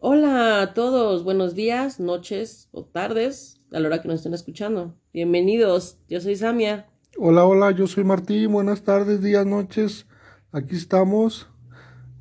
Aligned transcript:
Hola 0.00 0.62
a 0.62 0.74
todos, 0.74 1.24
buenos 1.24 1.56
días, 1.56 1.98
noches 1.98 2.68
o 2.70 2.84
tardes, 2.84 3.60
a 3.72 3.80
la 3.80 3.88
hora 3.88 4.00
que 4.00 4.06
nos 4.06 4.18
estén 4.18 4.32
escuchando. 4.32 4.94
Bienvenidos, 5.12 5.98
yo 6.08 6.20
soy 6.20 6.36
Samia. 6.36 6.86
Hola, 7.16 7.44
hola, 7.44 7.72
yo 7.72 7.88
soy 7.88 8.04
Martín, 8.04 8.52
buenas 8.52 8.84
tardes, 8.84 9.20
días, 9.20 9.44
noches. 9.44 10.06
Aquí 10.52 10.76
estamos 10.76 11.48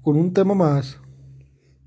con 0.01 0.17
un 0.17 0.33
tema 0.33 0.55
más. 0.55 0.99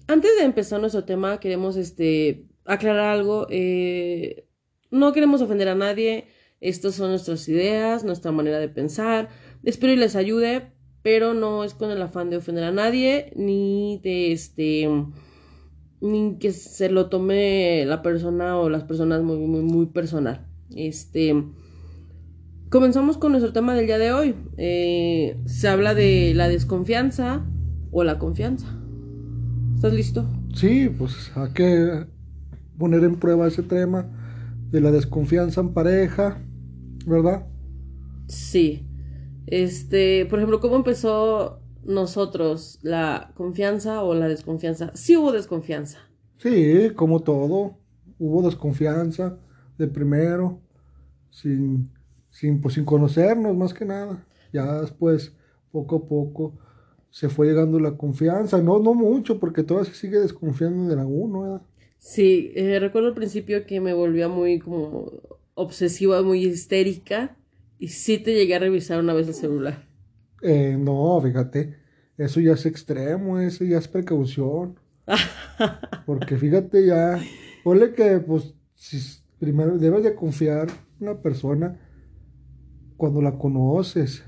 Antes 0.06 0.30
de 0.38 0.44
empezar 0.44 0.78
nuestro 0.78 1.02
tema, 1.02 1.40
queremos 1.40 1.76
este 1.76 2.46
aclarar 2.66 3.08
algo. 3.08 3.48
Eh, 3.50 4.46
no 4.92 5.12
queremos 5.12 5.42
ofender 5.42 5.68
a 5.68 5.74
nadie. 5.74 6.28
Estas 6.60 6.94
son 6.94 7.10
nuestras 7.10 7.48
ideas, 7.48 8.04
nuestra 8.04 8.30
manera 8.30 8.60
de 8.60 8.68
pensar. 8.68 9.28
Espero 9.64 9.92
y 9.92 9.96
les 9.96 10.14
ayude, 10.14 10.70
pero 11.02 11.34
no 11.34 11.64
es 11.64 11.74
con 11.74 11.90
el 11.90 12.00
afán 12.00 12.30
de 12.30 12.36
ofender 12.36 12.62
a 12.62 12.70
nadie, 12.70 13.32
ni 13.34 14.00
de 14.04 14.30
este 14.30 14.88
ni 16.00 16.36
que 16.38 16.52
se 16.52 16.90
lo 16.90 17.08
tome 17.08 17.84
la 17.86 18.02
persona 18.02 18.56
o 18.56 18.68
las 18.68 18.84
personas 18.84 19.22
muy, 19.22 19.38
muy, 19.38 19.62
muy 19.62 19.86
personal. 19.86 20.46
Este. 20.74 21.34
Comenzamos 22.70 23.18
con 23.18 23.32
nuestro 23.32 23.52
tema 23.52 23.74
del 23.74 23.86
día 23.86 23.98
de 23.98 24.12
hoy. 24.12 24.34
Eh, 24.56 25.36
se 25.44 25.68
habla 25.68 25.94
de 25.94 26.32
la 26.34 26.48
desconfianza 26.48 27.44
o 27.90 28.04
la 28.04 28.18
confianza. 28.18 28.66
¿Estás 29.74 29.92
listo? 29.92 30.24
Sí, 30.54 30.88
pues 30.96 31.32
hay 31.34 31.52
que 31.52 32.06
poner 32.78 33.02
en 33.04 33.16
prueba 33.16 33.48
ese 33.48 33.62
tema 33.62 34.08
de 34.70 34.80
la 34.80 34.92
desconfianza 34.92 35.60
en 35.60 35.72
pareja, 35.72 36.40
¿verdad? 37.06 37.46
Sí. 38.28 38.86
Este, 39.46 40.26
por 40.26 40.38
ejemplo, 40.38 40.60
¿cómo 40.60 40.76
empezó 40.76 41.59
nosotros 41.84 42.78
la 42.82 43.32
confianza 43.34 44.02
o 44.02 44.14
la 44.14 44.28
desconfianza? 44.28 44.92
Sí 44.94 45.16
hubo 45.16 45.32
desconfianza. 45.32 45.98
Sí, 46.38 46.90
como 46.94 47.20
todo, 47.20 47.76
hubo 48.18 48.42
desconfianza 48.42 49.38
de 49.78 49.86
primero, 49.88 50.60
sin, 51.30 51.90
sin, 52.30 52.60
pues, 52.60 52.74
sin 52.74 52.84
conocernos 52.84 53.56
más 53.56 53.74
que 53.74 53.84
nada. 53.84 54.26
Ya 54.52 54.80
después, 54.80 55.34
poco 55.70 55.96
a 55.96 56.08
poco, 56.08 56.58
se 57.10 57.28
fue 57.28 57.48
llegando 57.48 57.78
la 57.78 57.96
confianza. 57.96 58.60
No, 58.62 58.78
no 58.78 58.94
mucho, 58.94 59.38
porque 59.38 59.62
todavía 59.62 59.90
se 59.90 59.98
sigue 59.98 60.18
desconfiando 60.18 60.88
de 60.88 60.96
la 60.96 61.06
uno, 61.06 61.42
¿verdad? 61.42 61.62
Sí, 61.98 62.52
eh, 62.54 62.78
recuerdo 62.78 63.08
al 63.08 63.14
principio 63.14 63.66
que 63.66 63.80
me 63.80 63.92
volvía 63.92 64.28
muy 64.28 64.58
como 64.58 65.12
obsesiva, 65.54 66.22
muy 66.22 66.44
histérica. 66.44 67.36
Y 67.78 67.88
sí 67.88 68.18
te 68.18 68.34
llegué 68.34 68.54
a 68.54 68.58
revisar 68.58 69.00
una 69.00 69.14
vez 69.14 69.28
el 69.28 69.34
celular. 69.34 69.89
Eh, 70.42 70.76
no, 70.78 71.20
fíjate, 71.20 71.76
eso 72.16 72.40
ya 72.40 72.52
es 72.52 72.66
extremo, 72.66 73.38
eso 73.38 73.64
ya 73.64 73.78
es 73.78 73.88
precaución. 73.88 74.78
Porque 76.06 76.36
fíjate 76.36 76.86
ya, 76.86 77.18
ponle 77.64 77.92
que 77.92 78.18
pues 78.18 78.54
si 78.74 78.98
primero 79.38 79.78
debes 79.78 80.04
de 80.04 80.14
confiar 80.14 80.68
en 81.00 81.08
una 81.08 81.20
persona 81.20 81.80
cuando 82.96 83.22
la 83.22 83.38
conoces, 83.38 84.24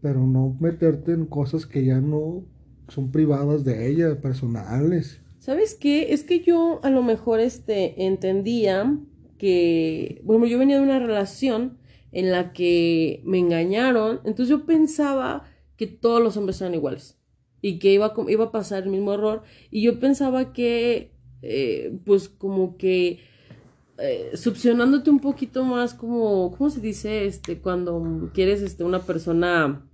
pero 0.00 0.26
no 0.26 0.56
meterte 0.60 1.12
en 1.12 1.26
cosas 1.26 1.66
que 1.66 1.84
ya 1.84 2.00
no 2.00 2.44
son 2.88 3.10
privadas 3.10 3.64
de 3.64 3.88
ella, 3.88 4.20
personales. 4.20 5.20
¿Sabes 5.38 5.74
qué? 5.74 6.12
Es 6.12 6.22
que 6.22 6.40
yo 6.40 6.80
a 6.84 6.90
lo 6.90 7.02
mejor 7.02 7.40
este 7.40 8.04
entendía 8.04 8.96
que, 9.38 10.20
bueno, 10.24 10.46
yo 10.46 10.58
venía 10.58 10.76
de 10.76 10.82
una 10.82 11.00
relación 11.00 11.78
en 12.12 12.30
la 12.30 12.52
que 12.52 13.22
me 13.24 13.38
engañaron, 13.38 14.20
entonces 14.24 14.48
yo 14.48 14.66
pensaba 14.66 15.44
que 15.82 15.88
todos 15.88 16.22
los 16.22 16.36
hombres 16.36 16.60
eran 16.60 16.74
iguales 16.74 17.18
y 17.60 17.80
que 17.80 17.92
iba, 17.92 18.14
iba 18.28 18.44
a 18.44 18.52
pasar 18.52 18.84
el 18.84 18.90
mismo 18.90 19.14
error 19.14 19.42
y 19.68 19.82
yo 19.82 19.98
pensaba 19.98 20.52
que, 20.52 21.12
eh, 21.42 21.98
pues 22.04 22.28
como 22.28 22.76
que 22.76 23.18
eh, 23.98 24.30
succionándote 24.34 25.10
un 25.10 25.18
poquito 25.18 25.64
más 25.64 25.92
como, 25.92 26.54
¿cómo 26.56 26.70
se 26.70 26.80
dice? 26.80 27.26
Este, 27.26 27.58
cuando 27.58 28.30
quieres 28.32 28.62
este, 28.62 28.84
una 28.84 29.00
persona 29.00 29.84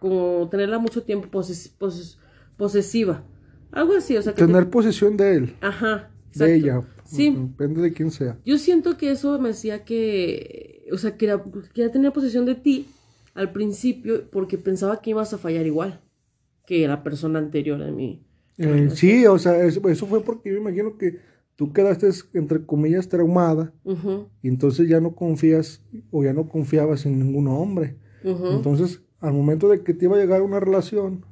como 0.00 0.48
tenerla 0.50 0.78
mucho 0.78 1.02
tiempo 1.02 1.28
posesiva. 2.58 3.24
Algo 3.70 3.96
así, 3.96 4.16
o 4.16 4.22
sea. 4.22 4.34
Que 4.34 4.44
Tener 4.44 4.68
posesión 4.68 5.16
de 5.16 5.36
él. 5.36 5.56
Ajá. 5.62 6.10
De 6.34 6.54
ella. 6.54 6.82
Sí. 7.04 7.30
Depende 7.30 7.80
de 7.80 7.92
quién 7.94 8.10
sea. 8.10 8.38
Yo 8.44 8.58
siento 8.58 8.98
que 8.98 9.10
eso 9.10 9.38
me 9.38 9.50
hacía 9.50 9.84
que, 9.84 10.86
o 10.92 10.98
sea, 10.98 11.16
que 11.16 11.38
que 11.72 11.88
tenía 11.88 12.12
posesión 12.12 12.44
de 12.44 12.54
ti 12.54 12.86
al 13.34 13.52
principio 13.52 14.28
porque 14.30 14.58
pensaba 14.58 15.00
que 15.00 15.10
ibas 15.10 15.32
a 15.32 15.38
fallar 15.38 15.66
igual 15.66 16.00
que 16.66 16.86
la 16.86 17.02
persona 17.02 17.38
anterior 17.38 17.82
a 17.82 17.90
mí. 17.90 18.24
Eh, 18.58 18.90
sí, 18.94 19.26
o 19.26 19.38
sea, 19.38 19.64
eso, 19.64 19.80
fue 20.06 20.22
porque 20.22 20.50
yo 20.50 20.54
me 20.56 20.70
imagino 20.70 20.96
que 20.96 21.18
tú 21.56 21.72
quedaste, 21.72 22.08
entre 22.34 22.64
comillas, 22.64 23.08
traumada 23.08 23.72
y 24.42 24.48
entonces 24.48 24.88
ya 24.88 25.00
no 25.00 25.14
confías 25.14 25.82
o 26.10 26.22
ya 26.22 26.32
no 26.32 26.48
confiabas 26.48 27.06
en 27.06 27.18
ningún 27.18 27.48
hombre. 27.48 27.96
Entonces, 28.24 29.02
al 29.20 29.32
momento 29.32 29.68
de 29.68 29.82
que 29.82 29.94
te 29.94 30.04
iba 30.04 30.16
a 30.16 30.20
llegar 30.20 30.42
una 30.42 30.60
relación, 30.60 31.24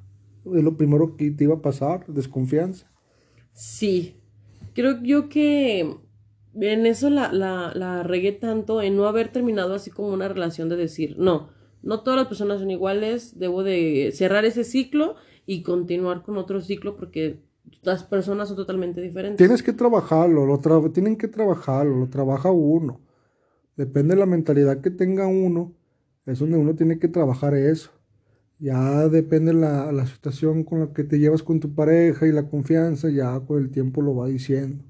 es 0.45 0.65
lo 0.65 0.77
primero 0.77 1.17
que 1.17 1.31
te 1.31 1.45
iba 1.45 1.57
a 1.57 1.63
pasar, 1.63 2.07
desconfianza. 2.09 2.91
Sí, 3.53 4.17
creo 4.75 5.03
yo 5.03 5.29
que 5.29 5.97
en 6.55 6.87
eso 6.87 7.11
la, 7.11 7.33
la, 7.33 7.73
la 7.75 8.03
regué 8.03 8.33
tanto 8.33 8.83
en 8.83 8.97
no 8.97 9.07
haber 9.07 9.31
terminado 9.31 9.75
así 9.75 9.91
como 9.91 10.09
una 10.09 10.29
relación 10.29 10.69
de 10.69 10.77
decir, 10.77 11.17
no, 11.19 11.51
no 11.83 12.01
todas 12.03 12.19
las 12.19 12.29
personas 12.29 12.61
son 12.61 12.71
iguales, 12.71 13.39
debo 13.39 13.63
de 13.63 14.11
cerrar 14.15 14.45
ese 14.45 14.65
ciclo 14.65 15.17
y 15.47 15.63
continuar 15.63 16.23
con 16.23 16.37
otro 16.37 16.61
ciclo 16.61 16.97
porque 16.97 17.41
las 17.83 18.05
personas 18.05 18.49
son 18.49 18.57
totalmente 18.57 19.01
diferentes. 19.01 19.39
Tienes 19.39 19.63
que 19.63 19.73
trabajarlo, 19.73 20.47
lo 20.47 20.91
tienen 20.91 21.17
que 21.17 21.29
trabajarlo, 21.29 21.97
lo 21.97 22.09
trabaja 22.09 22.51
uno. 22.51 23.01
Depende 23.77 24.15
de 24.15 24.21
la 24.21 24.27
mentalidad 24.27 24.81
que 24.81 24.91
tenga 24.91 25.27
uno, 25.27 25.75
es 26.27 26.39
donde 26.39 26.59
uno 26.59 26.75
tiene 26.75 26.99
que 26.99 27.09
trabajar 27.09 27.55
eso. 27.55 27.91
Ya 28.59 29.09
depende 29.09 29.55
la, 29.55 29.91
la 29.91 30.07
situación 30.07 30.65
con 30.65 30.81
la 30.81 30.93
que 30.93 31.05
te 31.05 31.19
llevas 31.19 31.43
con 31.43 31.61
tu 31.61 31.75
pareja 31.75 32.27
y 32.27 32.33
la 32.33 32.49
confianza, 32.49 33.09
ya 33.09 33.41
con 33.41 33.63
el 33.63 33.71
tiempo 33.71 34.03
lo 34.03 34.15
va 34.15 34.29
diciendo. 34.29 34.85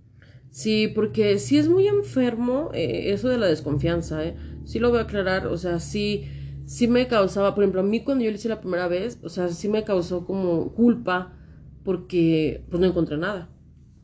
Sí, 0.51 0.89
porque 0.89 1.39
sí 1.39 1.59
es 1.59 1.69
muy 1.69 1.87
enfermo 1.87 2.71
eh, 2.75 3.13
eso 3.13 3.29
de 3.29 3.39
la 3.39 3.47
desconfianza, 3.47 4.25
¿eh? 4.25 4.35
Sí 4.65 4.81
lo 4.81 4.91
voy 4.91 4.99
a 4.99 5.03
aclarar, 5.03 5.47
o 5.47 5.57
sea, 5.57 5.79
sí, 5.79 6.25
sí 6.71 6.87
me 6.87 7.09
causaba, 7.09 7.53
por 7.53 7.65
ejemplo, 7.65 7.81
a 7.81 7.85
mí 7.85 8.05
cuando 8.05 8.23
yo 8.23 8.31
lo 8.31 8.37
hice 8.37 8.49
la 8.49 8.61
primera 8.61 8.87
vez, 8.87 9.19
o 9.25 9.29
sea, 9.29 9.49
sí 9.49 9.69
me 9.69 9.83
causó 9.83 10.25
como 10.25 10.73
culpa 10.73 11.37
porque 11.83 12.65
pues 12.71 12.81
no 12.81 12.87
encontré 12.87 13.17
nada. 13.17 13.51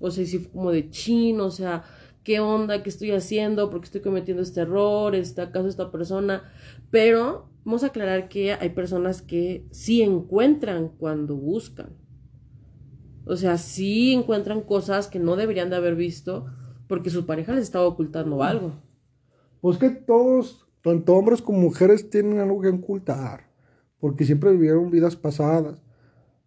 O 0.01 0.11
sea, 0.11 0.27
sí 0.27 0.41
fue 0.41 0.51
como 0.51 0.73
de 0.73 0.91
chino, 0.91 1.47
o 1.47 1.51
sea, 1.53 1.85
¿qué 2.25 2.41
onda? 2.41 2.83
¿Qué 2.83 2.89
estoy 2.89 3.13
haciendo? 3.13 3.71
¿Por 3.71 3.79
qué 3.79 3.85
estoy 3.85 4.01
cometiendo 4.01 4.43
este 4.43 4.63
error? 4.63 5.15
¿Está 5.15 5.43
acaso 5.43 5.69
esta 5.69 5.93
persona? 5.93 6.43
Pero 6.91 7.49
vamos 7.65 7.85
a 7.85 7.89
aclarar 7.89 8.29
que 8.29 8.55
hay 8.55 8.71
personas 8.71 9.23
que 9.23 9.69
sí 9.71 10.03
encuentran 10.03 10.89
cuando 10.89 11.37
buscan. 11.37 11.91
O 13.27 13.37
sea, 13.37 13.59
sí 13.59 14.13
encuentran 14.13 14.63
cosas 14.63 15.07
que 15.07 15.21
no 15.21 15.37
deberían 15.37 15.71
de 15.71 15.77
haber 15.77 15.95
visto 15.95 16.47
porque 16.89 17.11
su 17.11 17.27
pareja 17.27 17.53
les 17.53 17.63
estaba 17.63 17.87
ocultando 17.87 18.43
algo. 18.43 18.73
Pues 19.61 19.79
que 19.79 19.91
todos, 19.91 20.66
tanto 20.87 21.17
hombres 21.17 21.43
como 21.43 21.59
mujeres, 21.59 22.11
tienen 22.11 22.39
algo 22.39 22.61
que 22.61 22.69
ocultar, 22.69 23.51
porque 23.99 24.25
siempre 24.25 24.53
vivieron 24.53 24.89
vidas 24.89 25.17
pasadas. 25.17 25.83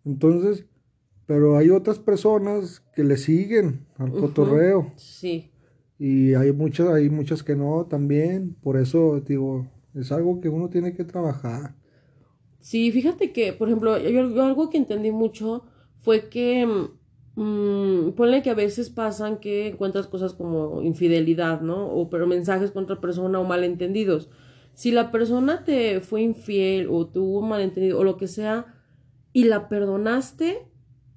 Entonces, 0.05 0.65
pero 1.25 1.57
hay 1.57 1.71
otras 1.71 1.99
personas 1.99 2.79
que 2.95 3.03
le 3.03 3.17
siguen 3.17 3.85
al 3.97 4.13
cotorreo. 4.13 4.93
Sí. 4.95 5.51
Y 5.97 6.35
hay 6.35 6.53
muchas, 6.53 6.87
hay 6.87 7.09
muchas 7.09 7.43
que 7.43 7.57
no 7.57 7.85
también. 7.87 8.55
Por 8.61 8.77
eso 8.77 9.19
digo, 9.19 9.67
es 9.93 10.09
algo 10.13 10.39
que 10.39 10.47
uno 10.47 10.69
tiene 10.69 10.93
que 10.93 11.03
trabajar. 11.03 11.75
Sí, 12.61 12.93
fíjate 12.93 13.33
que, 13.33 13.51
por 13.51 13.67
ejemplo, 13.67 13.97
yo 13.97 14.43
algo 14.45 14.69
que 14.69 14.77
entendí 14.77 15.11
mucho 15.11 15.65
fue 15.99 16.29
que, 16.29 16.65
mmm, 17.39 18.11
ponle 18.11 18.41
que 18.41 18.49
a 18.49 18.53
veces 18.55 18.89
pasan 18.89 19.37
que 19.39 19.69
encuentras 19.69 20.07
cosas 20.07 20.33
como 20.33 20.81
infidelidad, 20.81 21.61
¿no? 21.61 21.87
O 21.87 22.09
pero 22.09 22.27
mensajes 22.27 22.71
contra 22.71 22.99
persona 22.99 23.39
o 23.39 23.45
malentendidos. 23.45 24.29
Si 24.73 24.91
la 24.91 25.09
persona 25.09 25.63
te 25.63 26.01
fue 26.01 26.21
infiel 26.21 26.87
o 26.89 27.07
tuvo 27.07 27.39
un 27.39 27.49
malentendido 27.49 27.99
o 27.99 28.03
lo 28.03 28.17
que 28.17 28.27
sea 28.27 28.75
y 29.31 29.45
la 29.45 29.69
perdonaste, 29.69 30.67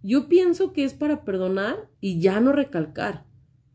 yo 0.02 0.28
pienso 0.28 0.72
que 0.72 0.84
es 0.84 0.94
para 0.94 1.24
perdonar 1.24 1.88
y 2.00 2.20
ya 2.20 2.40
no 2.40 2.52
recalcar. 2.52 3.24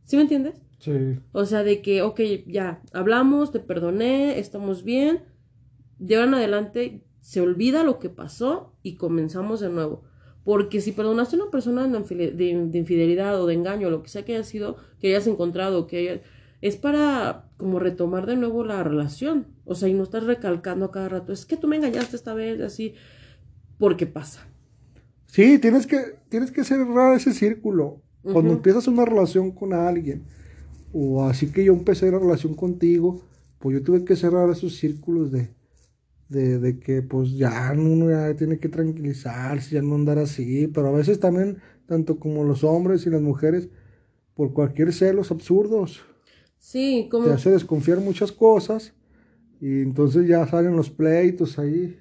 ¿Sí 0.05 0.15
me 0.15 0.21
entiendes? 0.21 0.61
Sí. 0.79 1.19
O 1.33 1.45
sea, 1.45 1.63
de 1.63 1.81
que, 1.81 2.01
ok, 2.01 2.21
ya, 2.47 2.81
hablamos, 2.93 3.51
te 3.51 3.59
perdoné, 3.59 4.39
estamos 4.39 4.83
bien, 4.83 5.23
de 5.99 6.15
ahora 6.15 6.27
en 6.27 6.33
adelante 6.35 7.03
se 7.19 7.41
olvida 7.41 7.83
lo 7.83 7.99
que 7.99 8.09
pasó 8.09 8.73
y 8.83 8.95
comenzamos 8.95 9.59
de 9.59 9.69
nuevo. 9.69 10.03
Porque 10.47 10.79
si 10.79 10.93
perdonaste 10.93 11.35
a 11.35 11.41
una 11.41 11.51
persona 11.51 11.85
de, 11.85 12.69
infidelidad 12.71 13.37
o 13.41 13.47
de 13.47 13.53
engaño, 13.53 13.89
lo 13.89 14.01
que 14.01 14.07
sea 14.07 14.23
que 14.23 14.33
haya 14.33 14.45
sido, 14.45 14.77
que 15.01 15.09
hayas 15.09 15.27
encontrado, 15.27 15.87
que 15.87 16.21
es 16.61 16.77
para 16.77 17.49
como 17.57 17.79
retomar 17.79 18.25
de 18.25 18.37
nuevo 18.37 18.63
la 18.63 18.81
relación. 18.81 19.47
O 19.65 19.75
sea, 19.75 19.89
y 19.89 19.93
no 19.93 20.03
estás 20.03 20.23
recalcando 20.23 20.85
a 20.85 20.91
cada 20.93 21.09
rato, 21.09 21.33
es 21.33 21.45
que 21.45 21.57
tú 21.57 21.67
me 21.67 21.75
engañaste 21.75 22.15
esta 22.15 22.33
vez, 22.33 22.61
así, 22.61 22.93
porque 23.77 24.05
pasa. 24.05 24.47
Sí, 25.25 25.59
tienes 25.59 25.85
que, 25.85 26.15
tienes 26.29 26.49
que 26.49 26.63
cerrar 26.63 27.17
ese 27.17 27.33
círculo. 27.33 28.01
Cuando 28.23 28.53
empiezas 28.53 28.87
una 28.87 29.03
relación 29.03 29.51
con 29.51 29.73
alguien, 29.73 30.23
o 30.93 31.25
así 31.25 31.51
que 31.51 31.65
yo 31.65 31.73
empecé 31.73 32.09
la 32.09 32.19
relación 32.19 32.53
contigo, 32.53 33.21
pues 33.59 33.77
yo 33.77 33.83
tuve 33.83 34.05
que 34.05 34.15
cerrar 34.15 34.49
esos 34.49 34.77
círculos 34.77 35.29
de, 35.29 35.49
de, 36.29 36.59
de, 36.59 36.79
que 36.79 37.01
pues 37.01 37.31
ya 37.31 37.73
uno 37.75 38.09
ya 38.09 38.35
tiene 38.35 38.59
que 38.59 38.69
tranquilizarse, 38.69 39.75
ya 39.75 39.81
no 39.81 39.95
andar 39.95 40.19
así, 40.19 40.67
pero 40.67 40.87
a 40.87 40.91
veces 40.91 41.19
también, 41.19 41.57
tanto 41.85 42.19
como 42.19 42.43
los 42.43 42.63
hombres 42.63 43.05
y 43.05 43.09
las 43.09 43.21
mujeres, 43.21 43.69
por 44.35 44.53
cualquier 44.53 44.93
celos 44.93 45.31
absurdos. 45.31 46.01
Sí, 46.59 47.07
como... 47.09 47.25
Te 47.25 47.31
hace 47.31 47.51
desconfiar 47.51 47.99
muchas 47.99 48.31
cosas 48.31 48.93
y 49.59 49.81
entonces 49.81 50.27
ya 50.27 50.45
salen 50.47 50.75
los 50.75 50.89
pleitos 50.89 51.57
ahí. 51.57 51.99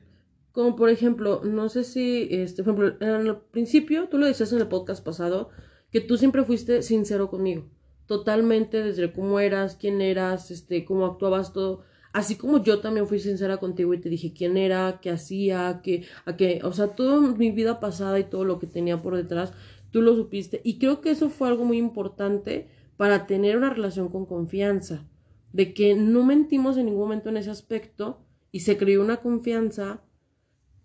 Como 0.52 0.76
por 0.76 0.90
ejemplo, 0.90 1.42
no 1.44 1.68
sé 1.68 1.84
si, 1.84 2.28
este, 2.30 2.62
por 2.62 2.74
ejemplo, 2.74 3.06
en 3.06 3.26
el 3.26 3.36
principio, 3.36 4.08
tú 4.08 4.18
lo 4.18 4.26
decías 4.26 4.52
en 4.52 4.60
el 4.60 4.68
podcast 4.68 5.04
pasado, 5.04 5.50
que 5.90 6.00
tú 6.00 6.16
siempre 6.16 6.44
fuiste 6.44 6.82
sincero 6.82 7.30
conmigo. 7.30 7.64
Totalmente, 8.06 8.82
desde 8.82 9.12
cómo 9.12 9.40
eras, 9.40 9.76
quién 9.76 10.00
eras, 10.00 10.50
este, 10.50 10.84
cómo 10.84 11.06
actuabas 11.06 11.52
todo. 11.52 11.82
Así 12.16 12.36
como 12.36 12.62
yo 12.62 12.80
también 12.80 13.06
fui 13.06 13.18
sincera 13.18 13.58
contigo 13.58 13.92
y 13.92 13.98
te 14.00 14.08
dije 14.08 14.32
quién 14.32 14.56
era, 14.56 15.00
qué 15.02 15.10
hacía, 15.10 15.82
qué, 15.84 16.06
a 16.24 16.34
qué, 16.34 16.60
o 16.64 16.72
sea, 16.72 16.94
toda 16.94 17.20
mi 17.20 17.50
vida 17.50 17.78
pasada 17.78 18.18
y 18.18 18.24
todo 18.24 18.46
lo 18.46 18.58
que 18.58 18.66
tenía 18.66 19.02
por 19.02 19.16
detrás, 19.16 19.52
tú 19.90 20.00
lo 20.00 20.16
supiste. 20.16 20.62
Y 20.64 20.78
creo 20.78 21.02
que 21.02 21.10
eso 21.10 21.28
fue 21.28 21.48
algo 21.48 21.66
muy 21.66 21.76
importante 21.76 22.68
para 22.96 23.26
tener 23.26 23.58
una 23.58 23.68
relación 23.68 24.08
con 24.08 24.24
confianza, 24.24 25.06
de 25.52 25.74
que 25.74 25.94
no 25.94 26.24
mentimos 26.24 26.78
en 26.78 26.86
ningún 26.86 27.02
momento 27.02 27.28
en 27.28 27.36
ese 27.36 27.50
aspecto 27.50 28.24
y 28.50 28.60
se 28.60 28.78
creó 28.78 29.02
una 29.02 29.18
confianza, 29.18 30.00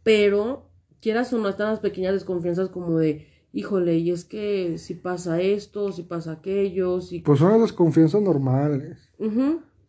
pero 0.04 0.70
quieras 1.00 1.32
o 1.32 1.38
no 1.38 1.48
están 1.48 1.70
las 1.70 1.80
pequeñas 1.80 2.12
desconfianzas 2.12 2.68
como 2.68 3.00
de, 3.00 3.26
híjole, 3.54 3.98
y 4.00 4.12
es 4.12 4.26
que 4.26 4.78
si 4.78 4.96
pasa 4.96 5.40
esto, 5.40 5.94
si 5.94 6.04
pasa 6.04 6.34
aquello, 6.34 7.00
si... 7.00 7.22
Pues 7.22 7.40
son 7.40 7.52
las 7.52 7.62
desconfianzas 7.62 8.22
normales. 8.22 8.98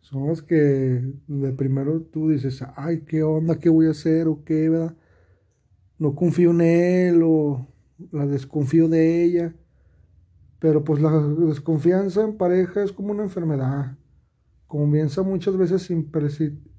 Son 0.03 0.27
las 0.27 0.41
que 0.41 1.01
de 1.27 1.53
primero 1.53 2.01
tú 2.01 2.29
dices, 2.29 2.61
ay, 2.75 3.03
¿qué 3.07 3.23
onda? 3.23 3.57
¿Qué 3.57 3.69
voy 3.69 3.87
a 3.87 3.91
hacer? 3.91 4.27
¿O 4.27 4.43
qué? 4.43 4.67
¿verdad? 4.67 4.97
No 5.97 6.13
confío 6.13 6.51
en 6.51 6.59
él 6.59 7.21
o 7.23 7.65
la 8.11 8.27
desconfío 8.27 8.89
de 8.89 9.23
ella. 9.23 9.55
Pero 10.59 10.83
pues 10.83 11.01
la 11.01 11.09
desconfianza 11.19 12.21
en 12.21 12.35
pareja 12.35 12.83
es 12.83 12.91
como 12.91 13.11
una 13.11 13.23
enfermedad. 13.23 13.97
Comienza 14.67 15.23
muchas 15.23 15.55
veces 15.55 15.89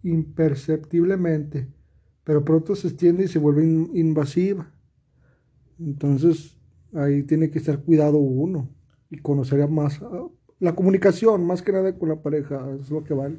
imperceptiblemente, 0.03 1.73
pero 2.25 2.45
pronto 2.45 2.77
se 2.77 2.89
extiende 2.89 3.25
y 3.25 3.29
se 3.29 3.39
vuelve 3.39 3.65
invasiva. 3.65 4.71
Entonces 5.79 6.59
ahí 6.93 7.23
tiene 7.23 7.51
que 7.51 7.59
estar 7.59 7.81
cuidado 7.81 8.19
uno 8.19 8.69
y 9.09 9.17
conocer 9.17 9.67
más 9.71 10.03
ah, 10.03 10.29
la 10.65 10.75
comunicación, 10.75 11.47
más 11.47 11.63
que 11.63 11.73
nada 11.73 11.97
con 11.97 12.09
la 12.09 12.23
pareja, 12.23 12.67
es 12.81 12.91
lo 12.91 13.05
que 13.05 13.15
vale. 13.15 13.39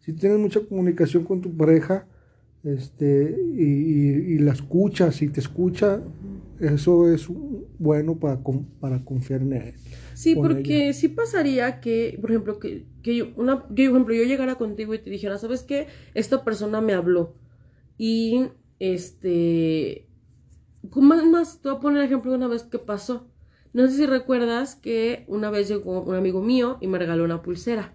Si 0.00 0.12
tienes 0.12 0.38
mucha 0.38 0.60
comunicación 0.60 1.24
con 1.24 1.40
tu 1.40 1.56
pareja, 1.56 2.06
este, 2.64 3.36
y, 3.56 4.38
la 4.38 4.52
escuchas 4.52 5.20
y 5.20 5.28
te 5.28 5.40
escucha, 5.40 6.02
eso 6.58 7.12
es 7.12 7.28
bueno 7.78 8.18
para, 8.18 8.40
para 8.80 9.04
confiar 9.04 9.42
en 9.42 9.52
él. 9.52 9.74
Sí, 10.14 10.34
porque 10.34 10.94
sí 10.94 11.08
pasaría 11.08 11.80
que, 11.80 12.18
por 12.20 12.30
ejemplo, 12.30 12.58
que, 12.58 12.86
que 13.02 13.16
yo, 13.16 13.26
una, 13.36 13.66
yo, 13.68 13.90
por 13.90 13.96
ejemplo, 13.96 14.14
yo 14.14 14.24
llegara 14.24 14.54
contigo 14.54 14.94
y 14.94 14.98
te 14.98 15.10
dijera, 15.10 15.36
¿sabes 15.36 15.62
qué? 15.62 15.88
Esta 16.14 16.44
persona 16.44 16.80
me 16.80 16.94
habló 16.94 17.34
y, 17.98 18.48
este, 18.78 20.08
más, 20.94 21.24
más, 21.26 21.60
te 21.60 21.68
voy 21.68 21.78
a 21.78 21.80
poner 21.80 21.98
el 21.98 22.06
ejemplo 22.06 22.30
de 22.30 22.38
una 22.38 22.48
vez 22.48 22.62
que 22.62 22.78
pasó. 22.78 23.28
No 23.74 23.88
sé 23.88 23.96
si 23.96 24.06
recuerdas 24.06 24.76
que 24.76 25.24
una 25.26 25.50
vez 25.50 25.68
llegó 25.68 26.00
un 26.02 26.14
amigo 26.14 26.40
mío 26.40 26.78
y 26.80 26.86
me 26.86 26.96
regaló 26.96 27.24
una 27.24 27.42
pulsera. 27.42 27.92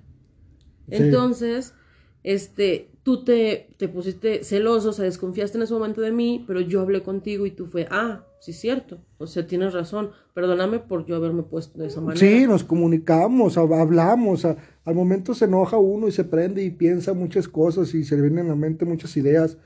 Entonces, 0.89 1.73
este, 2.23 2.91
tú 3.03 3.23
te, 3.23 3.69
te 3.77 3.87
pusiste 3.87 4.43
celoso, 4.43 4.89
o 4.89 4.93
sea, 4.93 5.05
desconfiaste 5.05 5.57
en 5.57 5.63
ese 5.63 5.73
momento 5.73 6.01
de 6.01 6.11
mí, 6.11 6.43
pero 6.45 6.59
yo 6.59 6.81
hablé 6.81 7.01
contigo 7.01 7.45
y 7.45 7.51
tú 7.51 7.65
fue, 7.65 7.87
ah, 7.91 8.25
sí 8.41 8.51
es 8.51 8.59
cierto, 8.59 8.99
o 9.19 9.25
sea, 9.25 9.47
tienes 9.47 9.73
razón, 9.73 10.11
perdóname 10.33 10.79
por 10.79 11.05
yo 11.05 11.15
haberme 11.15 11.43
puesto 11.43 11.79
de 11.79 11.87
esa 11.87 12.01
manera. 12.01 12.19
Sí, 12.19 12.45
nos 12.45 12.65
comunicamos, 12.65 13.57
hablamos, 13.57 14.43
al 14.43 14.95
momento 14.95 15.33
se 15.33 15.45
enoja 15.45 15.77
uno 15.77 16.09
y 16.09 16.11
se 16.11 16.25
prende 16.25 16.61
y 16.61 16.71
piensa 16.71 17.13
muchas 17.13 17.47
cosas 17.47 17.93
y 17.93 18.03
se 18.03 18.17
le 18.17 18.23
vienen 18.23 18.47
a 18.47 18.49
la 18.49 18.55
mente 18.55 18.83
muchas 18.83 19.15
ideas, 19.15 19.57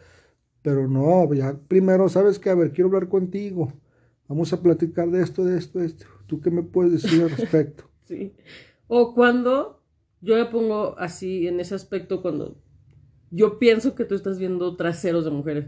pero 0.61 0.87
no, 0.87 1.33
ya 1.33 1.57
primero, 1.67 2.07
¿sabes 2.07 2.37
qué? 2.37 2.51
A 2.51 2.55
ver, 2.55 2.71
quiero 2.71 2.89
hablar 2.89 3.09
contigo 3.09 3.73
Vamos 4.33 4.51
a 4.51 4.59
platicar 4.59 5.11
de 5.11 5.21
esto, 5.21 5.45
de 5.45 5.59
esto, 5.59 5.77
de 5.77 5.85
esto. 5.85 6.07
¿Tú 6.25 6.41
qué 6.41 6.49
me 6.49 6.63
puedes 6.63 7.03
decir 7.03 7.21
al 7.21 7.29
respecto? 7.29 7.83
sí. 8.05 8.33
O 8.87 9.13
cuando 9.13 9.79
yo 10.21 10.35
me 10.35 10.45
pongo 10.45 10.97
así 10.97 11.47
en 11.47 11.59
ese 11.59 11.75
aspecto 11.75 12.23
cuando 12.23 12.57
yo 13.29 13.59
pienso 13.59 13.93
que 13.93 14.05
tú 14.05 14.15
estás 14.15 14.39
viendo 14.39 14.75
traseros 14.75 15.23
de 15.25 15.29
mujeres. 15.29 15.65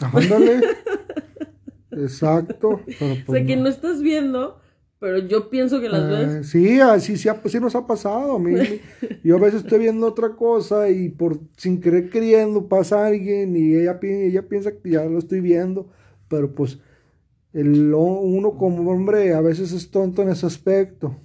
Ándale. 0.00 0.62
Exacto. 1.90 2.80
Pero 2.86 3.16
pues 3.26 3.28
o 3.28 3.32
sea, 3.32 3.44
que 3.44 3.56
no 3.56 3.68
estás 3.68 4.00
viendo, 4.00 4.62
pero 4.98 5.18
yo 5.18 5.50
pienso 5.50 5.78
que 5.82 5.90
las 5.90 6.04
eh, 6.04 6.26
ves. 6.26 6.48
Sí, 6.48 6.80
así 6.80 7.18
sí, 7.18 7.28
sí, 7.44 7.60
nos 7.60 7.74
ha 7.74 7.86
pasado. 7.86 8.36
A 8.36 8.38
mí, 8.38 8.54
yo 9.22 9.36
a 9.36 9.40
veces 9.40 9.60
estoy 9.60 9.80
viendo 9.80 10.06
otra 10.06 10.36
cosa 10.36 10.88
y 10.88 11.10
por 11.10 11.38
sin 11.58 11.82
querer 11.82 12.08
queriendo 12.08 12.66
pasa 12.66 13.04
alguien 13.04 13.54
y 13.54 13.74
ella, 13.74 13.98
ella 14.00 14.48
piensa 14.48 14.72
que 14.72 14.88
ya 14.88 15.04
lo 15.04 15.18
estoy 15.18 15.42
viendo, 15.42 15.90
pero 16.28 16.54
pues 16.54 16.78
el, 17.54 17.94
uno 17.94 18.58
como 18.58 18.90
hombre 18.90 19.32
a 19.32 19.40
veces 19.40 19.72
es 19.72 19.90
tonto 19.90 20.22
en 20.22 20.28
ese 20.28 20.44
aspecto, 20.44 21.16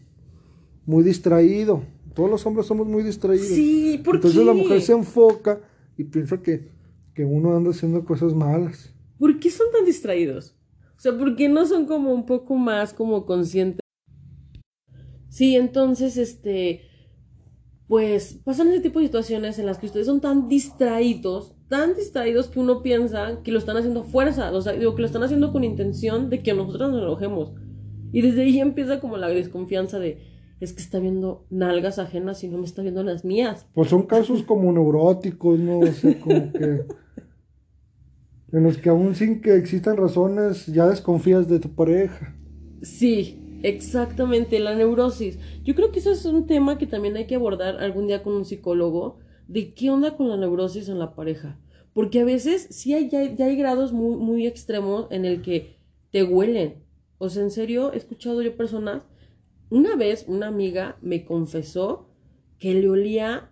muy 0.86 1.04
distraído. 1.04 1.84
Todos 2.14 2.30
los 2.30 2.46
hombres 2.46 2.68
somos 2.68 2.88
muy 2.88 3.04
distraídos. 3.04 3.48
Sí, 3.48 4.00
¿por 4.06 4.16
Entonces 4.16 4.46
la 4.46 4.54
mujer 4.54 4.82
se 4.82 4.94
enfoca 4.94 5.60
y 5.98 6.04
piensa 6.04 6.42
que, 6.42 6.70
que 7.16 7.26
uno 7.26 7.56
anda 7.56 7.72
haciendo 7.72 8.06
cosas 8.06 8.34
malas. 8.34 8.94
¿Por 9.18 9.40
qué 9.40 9.50
son 9.50 9.68
tan 9.74 9.86
distraídos? 9.86 10.56
O 10.98 11.02
sea, 11.02 11.18
¿por 11.18 11.36
qué 11.36 11.50
no 11.50 11.66
son 11.66 11.86
como 11.86 12.14
un 12.14 12.26
poco 12.26 12.56
más 12.56 12.94
como 12.94 13.26
conscientes? 13.26 13.82
Sí, 15.30 15.56
entonces, 15.56 16.18
este, 16.18 16.82
pues 17.88 18.40
pasan 18.44 18.68
ese 18.68 18.82
tipo 18.82 19.00
de 19.00 19.06
situaciones 19.06 19.58
en 19.58 19.66
las 19.66 19.80
que 19.80 19.88
ustedes 19.88 20.06
son 20.06 20.22
tan 20.22 20.48
distraídos 20.48 21.56
tan 21.70 21.96
distraídos 21.96 22.48
que 22.48 22.60
uno 22.60 22.82
piensa 22.82 23.42
que 23.44 23.52
lo 23.52 23.60
están 23.60 23.78
haciendo 23.78 24.04
fuerza, 24.04 24.52
o 24.52 24.62
sea, 24.62 24.74
digo 24.74 24.96
que 24.96 25.02
lo 25.02 25.08
están 25.08 25.24
haciendo 25.24 25.54
con 25.54 25.64
intención 25.64 26.30
de 26.30 26.42
que 26.42 26.54
nosotros 26.54 26.92
nos 26.92 27.02
enojemos. 27.02 27.54
Y 28.12 28.22
desde 28.22 28.42
ahí 28.42 28.60
empieza 28.60 29.00
como 29.00 29.18
la 29.18 29.30
desconfianza 29.30 30.00
de, 30.00 30.18
es 30.60 30.74
que 30.74 30.82
está 30.82 31.00
viendo 31.00 31.46
nalgas 31.52 32.00
ajenas 32.00 32.44
y 32.44 32.48
no 32.48 32.58
me 32.58 32.66
está 32.66 32.82
viendo 32.82 33.04
las 33.04 33.24
mías. 33.24 33.68
Pues 33.74 33.90
son 33.90 34.08
casos 34.08 34.42
como 34.44 34.72
neuróticos, 34.74 35.60
¿no? 35.60 35.80
O 35.80 35.88
sea, 35.88 36.20
como 36.20 36.52
que... 36.52 36.86
En 38.52 38.64
los 38.64 38.80
que 38.80 38.90
aún 38.90 39.14
sin 39.14 39.42
que 39.42 39.56
existan 39.56 39.96
razones 39.96 40.66
ya 40.66 40.88
desconfías 40.88 41.48
de 41.48 41.60
tu 41.60 41.70
pareja. 41.76 42.36
Sí, 42.82 43.60
exactamente, 43.62 44.60
la 44.60 44.74
neurosis. 44.74 45.38
Yo 45.64 45.76
creo 45.76 45.92
que 45.92 46.00
eso 46.00 46.12
es 46.12 46.26
un 46.26 46.48
tema 46.48 46.80
que 46.80 46.88
también 46.88 47.16
hay 47.16 47.28
que 47.28 47.36
abordar 47.36 47.78
algún 47.78 48.08
día 48.08 48.24
con 48.24 48.34
un 48.34 48.46
psicólogo 48.46 49.20
de 49.50 49.74
qué 49.74 49.90
onda 49.90 50.16
con 50.16 50.30
la 50.30 50.38
neurosis 50.38 50.88
en 50.90 51.00
la 51.00 51.16
pareja. 51.16 51.60
Porque 51.94 52.22
a 52.22 52.24
veces 52.24 52.68
sí 52.70 52.94
hay, 52.94 53.10
ya, 53.10 53.20
hay 53.20 53.56
grados 53.56 53.92
muy, 53.92 54.16
muy 54.16 54.46
extremos 54.46 55.08
en 55.10 55.26
el 55.26 55.42
que 55.42 55.76
te 56.12 56.24
huelen. 56.24 56.84
O 57.18 57.30
sea, 57.30 57.44
en 57.44 57.52
serio, 57.52 57.92
he 57.92 57.98
escuchado 57.98 58.42
yo 58.44 58.56
personas. 58.56 59.04
Una 59.70 59.96
vez 59.96 60.26
una 60.28 60.48
amiga 60.48 60.98
me 61.02 61.26
confesó 61.26 62.08
que 62.60 62.76
le 62.76 62.90
olía 62.90 63.52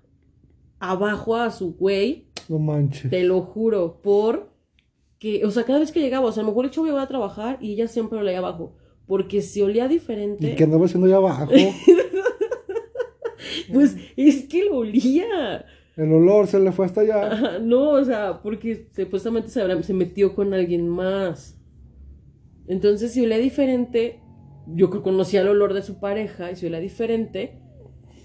abajo 0.80 1.36
a 1.36 1.52
su 1.52 1.74
güey. 1.74 2.28
No 2.48 2.60
manches. 2.60 3.10
Te 3.10 3.24
lo 3.24 3.42
juro, 3.42 4.00
por 4.02 4.52
que, 5.18 5.44
o 5.46 5.52
sea, 5.52 5.64
cada 5.64 5.80
vez 5.80 5.92
que 5.92 6.00
llegaba, 6.00 6.28
o 6.28 6.32
sea, 6.32 6.42
a 6.42 6.46
lo 6.46 6.52
mejor 6.52 6.66
el 6.66 6.72
chavo 6.72 6.88
iba 6.88 7.02
a 7.02 7.08
trabajar 7.08 7.58
y 7.60 7.74
ella 7.74 7.88
siempre 7.88 8.20
olía 8.20 8.38
abajo. 8.38 8.76
Porque 9.08 9.42
si 9.42 9.62
olía 9.62 9.88
diferente. 9.88 10.52
¿Y 10.52 10.56
qué 10.56 10.66
andaba 10.66 10.86
haciendo 10.86 11.08
allá 11.08 11.18
abajo? 11.18 11.52
pues 13.74 13.96
es 14.16 14.48
que 14.48 14.66
lo 14.66 14.78
olía. 14.78 15.66
El 15.98 16.14
olor 16.14 16.46
se 16.46 16.60
le 16.60 16.72
fue 16.72 16.86
hasta 16.86 17.02
allá. 17.02 17.60
no, 17.60 17.90
o 17.90 18.06
sea, 18.06 18.42
porque 18.42 18.88
supuestamente 18.96 19.50
se, 19.50 19.84
se 19.84 19.94
metió 19.94 20.36
con 20.36 20.54
alguien 20.54 20.88
más. 20.88 21.60
Entonces, 22.68 23.12
si 23.12 23.26
olía 23.26 23.40
diferente, 23.40 24.20
yo 24.68 24.92
que 24.92 25.02
conocía 25.02 25.42
el 25.42 25.48
olor 25.48 25.74
de 25.74 25.82
su 25.82 26.00
pareja, 26.00 26.52
y 26.52 26.56
si 26.56 26.68
olía 26.68 26.80
diferente, 26.80 27.60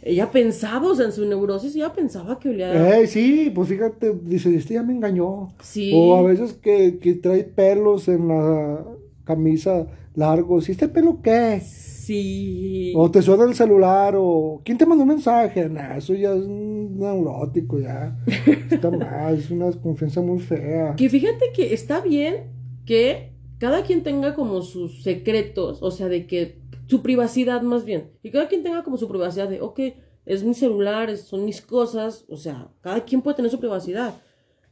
ella 0.02 0.30
pensaba, 0.30 0.88
o 0.88 0.94
sea, 0.94 1.06
en 1.06 1.12
su 1.12 1.24
neurosis, 1.24 1.74
ella 1.74 1.92
pensaba 1.92 2.38
que 2.38 2.50
olía. 2.50 3.00
Eh, 3.00 3.06
sí, 3.06 3.50
pues 3.54 3.68
fíjate, 3.68 4.12
dice, 4.22 4.54
este 4.54 4.74
ya 4.74 4.82
me 4.82 4.92
engañó. 4.92 5.54
Sí. 5.62 5.92
O 5.94 6.16
a 6.16 6.22
veces 6.22 6.52
que, 6.54 6.98
que 6.98 7.14
trae 7.14 7.44
pelos 7.44 8.08
en 8.08 8.28
la 8.28 8.84
camisa 9.24 9.86
largos. 10.14 10.68
¿Y 10.68 10.72
este 10.72 10.88
pelo 10.88 11.20
qué? 11.22 11.62
Sí. 12.02 12.92
O 12.96 13.08
te 13.12 13.22
suena 13.22 13.44
el 13.44 13.54
celular, 13.54 14.14
o 14.16 14.60
¿quién 14.64 14.76
te 14.76 14.84
mandó 14.84 15.04
un 15.04 15.10
mensaje? 15.10 15.68
Nah, 15.68 15.98
eso 15.98 16.14
ya 16.14 16.32
es 16.32 16.42
un 16.42 16.98
neurótico, 16.98 17.78
ya. 17.78 18.18
Está 18.68 18.90
mal, 18.90 19.38
es 19.38 19.48
una 19.52 19.66
desconfianza 19.66 20.20
muy 20.20 20.40
fea. 20.40 20.96
Que 20.96 21.08
fíjate 21.08 21.52
que 21.54 21.72
está 21.72 22.00
bien 22.00 22.50
que 22.84 23.34
cada 23.58 23.84
quien 23.84 24.02
tenga 24.02 24.34
como 24.34 24.62
sus 24.62 25.04
secretos, 25.04 25.80
o 25.80 25.92
sea, 25.92 26.08
de 26.08 26.26
que 26.26 26.58
su 26.88 27.02
privacidad 27.02 27.62
más 27.62 27.84
bien. 27.84 28.10
Y 28.24 28.32
cada 28.32 28.48
quien 28.48 28.64
tenga 28.64 28.82
como 28.82 28.96
su 28.96 29.06
privacidad 29.06 29.48
de, 29.48 29.60
ok, 29.60 29.78
es 30.26 30.42
mi 30.42 30.54
celular, 30.54 31.16
son 31.16 31.44
mis 31.44 31.62
cosas, 31.62 32.24
o 32.28 32.36
sea, 32.36 32.66
cada 32.80 33.04
quien 33.04 33.22
puede 33.22 33.36
tener 33.36 33.52
su 33.52 33.60
privacidad. 33.60 34.20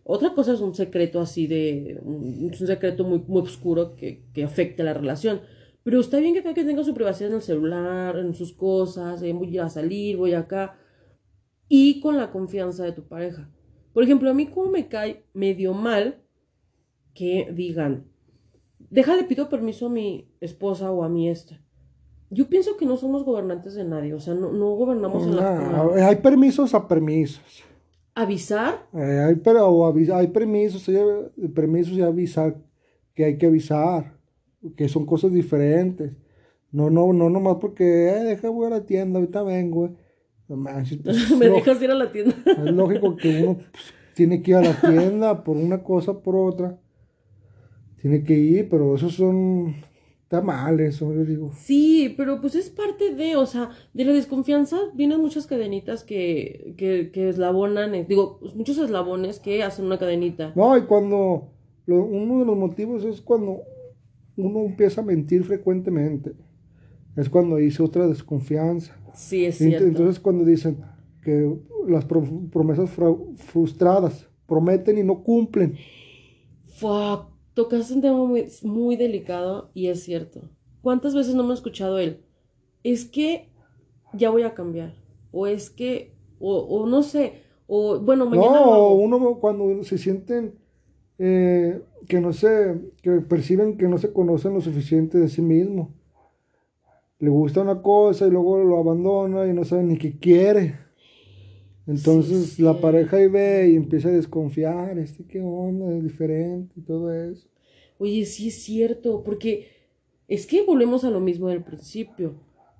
Otra 0.02 0.34
cosa 0.34 0.52
es 0.52 0.60
un 0.60 0.74
secreto 0.74 1.20
así 1.20 1.46
de, 1.46 2.00
un, 2.02 2.52
secreto 2.54 3.04
muy, 3.04 3.22
muy 3.28 3.42
oscuro 3.42 3.94
que, 3.94 4.24
que 4.34 4.42
afecte 4.42 4.82
la 4.82 4.94
relación. 4.94 5.42
Pero 5.90 6.02
está 6.02 6.20
bien 6.20 6.34
que 6.34 6.42
cada 6.44 6.54
quien 6.54 6.68
tenga 6.68 6.84
su 6.84 6.94
privacidad 6.94 7.30
en 7.30 7.36
el 7.38 7.42
celular, 7.42 8.16
en 8.16 8.32
sus 8.32 8.52
cosas, 8.52 9.22
voy 9.22 9.58
a 9.58 9.68
salir, 9.68 10.16
voy 10.16 10.34
acá, 10.34 10.78
y 11.66 11.98
con 11.98 12.16
la 12.16 12.30
confianza 12.30 12.84
de 12.84 12.92
tu 12.92 13.08
pareja. 13.08 13.50
Por 13.92 14.04
ejemplo, 14.04 14.30
a 14.30 14.32
mí 14.32 14.46
como 14.46 14.70
me 14.70 14.86
cae 14.86 15.24
medio 15.34 15.74
mal 15.74 16.22
que 17.12 17.50
digan, 17.52 18.06
déjale 18.78 19.24
pido 19.24 19.48
permiso 19.48 19.86
a 19.86 19.90
mi 19.90 20.32
esposa 20.40 20.92
o 20.92 21.02
a 21.02 21.08
mi 21.08 21.28
esta. 21.28 21.60
Yo 22.30 22.48
pienso 22.48 22.76
que 22.76 22.86
no 22.86 22.96
somos 22.96 23.24
gobernantes 23.24 23.74
de 23.74 23.84
nadie, 23.84 24.14
o 24.14 24.20
sea, 24.20 24.34
no, 24.34 24.52
no 24.52 24.70
gobernamos 24.76 25.24
en 25.24 25.34
la... 25.34 26.06
Hay 26.06 26.16
permisos 26.18 26.72
a 26.72 26.86
permisos. 26.86 27.64
¿Avisar? 28.14 28.86
Eh, 28.94 29.24
hay, 29.26 29.34
pero, 29.34 29.92
hay 30.14 30.28
permisos, 30.28 30.88
hay 30.88 31.48
permisos 31.48 31.94
y 31.94 32.00
avisar 32.00 32.62
que 33.12 33.24
hay 33.24 33.38
que 33.38 33.46
avisar, 33.46 34.19
que 34.76 34.88
son 34.88 35.06
cosas 35.06 35.32
diferentes. 35.32 36.12
No, 36.72 36.90
no, 36.90 37.12
no, 37.12 37.30
nomás 37.30 37.56
porque, 37.60 38.08
eh, 38.08 38.24
deja 38.24 38.48
voy 38.48 38.66
a 38.66 38.70
la 38.70 38.86
tienda, 38.86 39.18
ahorita 39.18 39.42
vengo. 39.42 39.96
No 40.48 40.62
pues, 40.62 41.30
Me 41.38 41.48
dejas 41.48 41.82
ir 41.82 41.90
a 41.90 41.94
la 41.94 42.10
tienda. 42.10 42.34
es 42.46 42.72
lógico 42.72 43.16
que 43.16 43.42
uno 43.42 43.56
pues, 43.56 43.94
tiene 44.14 44.42
que 44.42 44.52
ir 44.52 44.56
a 44.56 44.62
la 44.62 44.80
tienda 44.80 45.44
por 45.44 45.56
una 45.56 45.82
cosa, 45.82 46.20
por 46.20 46.36
otra. 46.36 46.78
Tiene 48.00 48.24
que 48.24 48.34
ir, 48.34 48.68
pero 48.68 48.94
esos 48.94 49.14
son 49.14 49.74
Está 50.30 50.42
mal 50.42 50.78
eso, 50.78 51.12
yo 51.12 51.24
digo. 51.24 51.50
Sí, 51.52 52.14
pero 52.16 52.40
pues 52.40 52.54
es 52.54 52.70
parte 52.70 53.16
de, 53.16 53.34
o 53.34 53.46
sea, 53.46 53.70
de 53.92 54.04
la 54.04 54.12
desconfianza 54.12 54.78
vienen 54.94 55.20
muchas 55.20 55.48
cadenitas 55.48 56.04
que, 56.04 56.76
que, 56.78 57.10
que 57.12 57.30
eslabonan, 57.30 57.96
eh, 57.96 58.06
digo, 58.08 58.38
pues, 58.38 58.54
muchos 58.54 58.78
eslabones 58.78 59.40
que 59.40 59.64
hacen 59.64 59.86
una 59.86 59.98
cadenita. 59.98 60.52
No, 60.54 60.78
y 60.78 60.82
cuando, 60.82 61.48
uno 61.88 62.38
de 62.38 62.44
los 62.44 62.56
motivos 62.56 63.04
es 63.04 63.20
cuando 63.20 63.62
uno 64.36 64.60
empieza 64.60 65.00
a 65.00 65.04
mentir 65.04 65.44
frecuentemente. 65.44 66.32
Es 67.16 67.28
cuando 67.28 67.56
dice 67.56 67.82
otra 67.82 68.06
desconfianza. 68.06 68.96
Sí, 69.14 69.44
es 69.44 69.58
cierto. 69.58 69.86
Entonces 69.86 70.20
cuando 70.20 70.44
dicen 70.44 70.78
que 71.22 71.56
las 71.88 72.04
promesas 72.04 72.90
frustradas 73.36 74.28
prometen 74.46 74.98
y 74.98 75.02
no 75.02 75.22
cumplen. 75.22 75.76
Fuck 76.66 77.30
tocaste 77.54 77.94
un 77.94 78.00
tema 78.00 78.24
muy, 78.24 78.46
muy 78.62 78.96
delicado 78.96 79.70
y 79.74 79.88
es 79.88 80.02
cierto. 80.02 80.42
¿Cuántas 80.82 81.14
veces 81.14 81.34
no 81.34 81.42
hemos 81.42 81.58
escuchado 81.58 81.98
él? 81.98 82.24
Es 82.82 83.04
que 83.04 83.50
ya 84.14 84.30
voy 84.30 84.42
a 84.42 84.54
cambiar. 84.54 84.94
O 85.30 85.46
es 85.46 85.70
que, 85.70 86.14
o, 86.38 86.86
no 86.86 87.02
sé, 87.02 87.42
o 87.66 88.00
bueno, 88.00 88.26
mañana. 88.26 88.60
No, 88.60 88.94
uno 88.94 89.38
cuando 89.38 89.84
se 89.84 89.98
sienten 89.98 90.54
eh, 91.22 91.82
que 92.08 92.18
no 92.18 92.32
se, 92.32 92.80
que 93.02 93.20
perciben 93.20 93.76
que 93.76 93.88
no 93.88 93.98
se 93.98 94.10
conocen 94.10 94.54
lo 94.54 94.62
suficiente 94.62 95.18
de 95.18 95.28
sí 95.28 95.42
mismo. 95.42 95.94
Le 97.18 97.28
gusta 97.28 97.60
una 97.60 97.82
cosa 97.82 98.26
y 98.26 98.30
luego 98.30 98.56
lo 98.64 98.78
abandona 98.78 99.46
y 99.46 99.52
no 99.52 99.62
sabe 99.64 99.84
ni 99.84 99.98
qué 99.98 100.18
quiere. 100.18 100.78
Entonces 101.86 102.58
la 102.58 102.80
pareja 102.80 103.18
ahí 103.18 103.28
ve 103.28 103.68
y 103.70 103.76
empieza 103.76 104.08
a 104.08 104.12
desconfiar, 104.12 104.98
este 104.98 105.24
qué 105.24 105.42
onda, 105.42 105.94
es 105.94 106.02
diferente 106.02 106.72
y 106.76 106.82
todo 106.82 107.12
eso. 107.12 107.46
Oye, 107.98 108.24
sí 108.24 108.48
es 108.48 108.62
cierto, 108.62 109.22
porque 109.22 109.68
es 110.26 110.46
que 110.46 110.62
volvemos 110.62 111.04
a 111.04 111.10
lo 111.10 111.20
mismo 111.20 111.48
del 111.48 111.62
principio. 111.62 112.32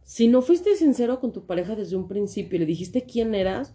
Si 0.03 0.29
no 0.29 0.41
fuiste 0.41 0.77
sincero 0.77 1.21
con 1.21 1.33
tu 1.33 1.45
pareja 1.45 1.77
desde 1.77 1.97
un 1.97 2.09
principio 2.09 2.57
y 2.57 2.61
le 2.61 2.67
dijiste 2.67 3.03
quién 3.03 3.35
eras, 3.35 3.75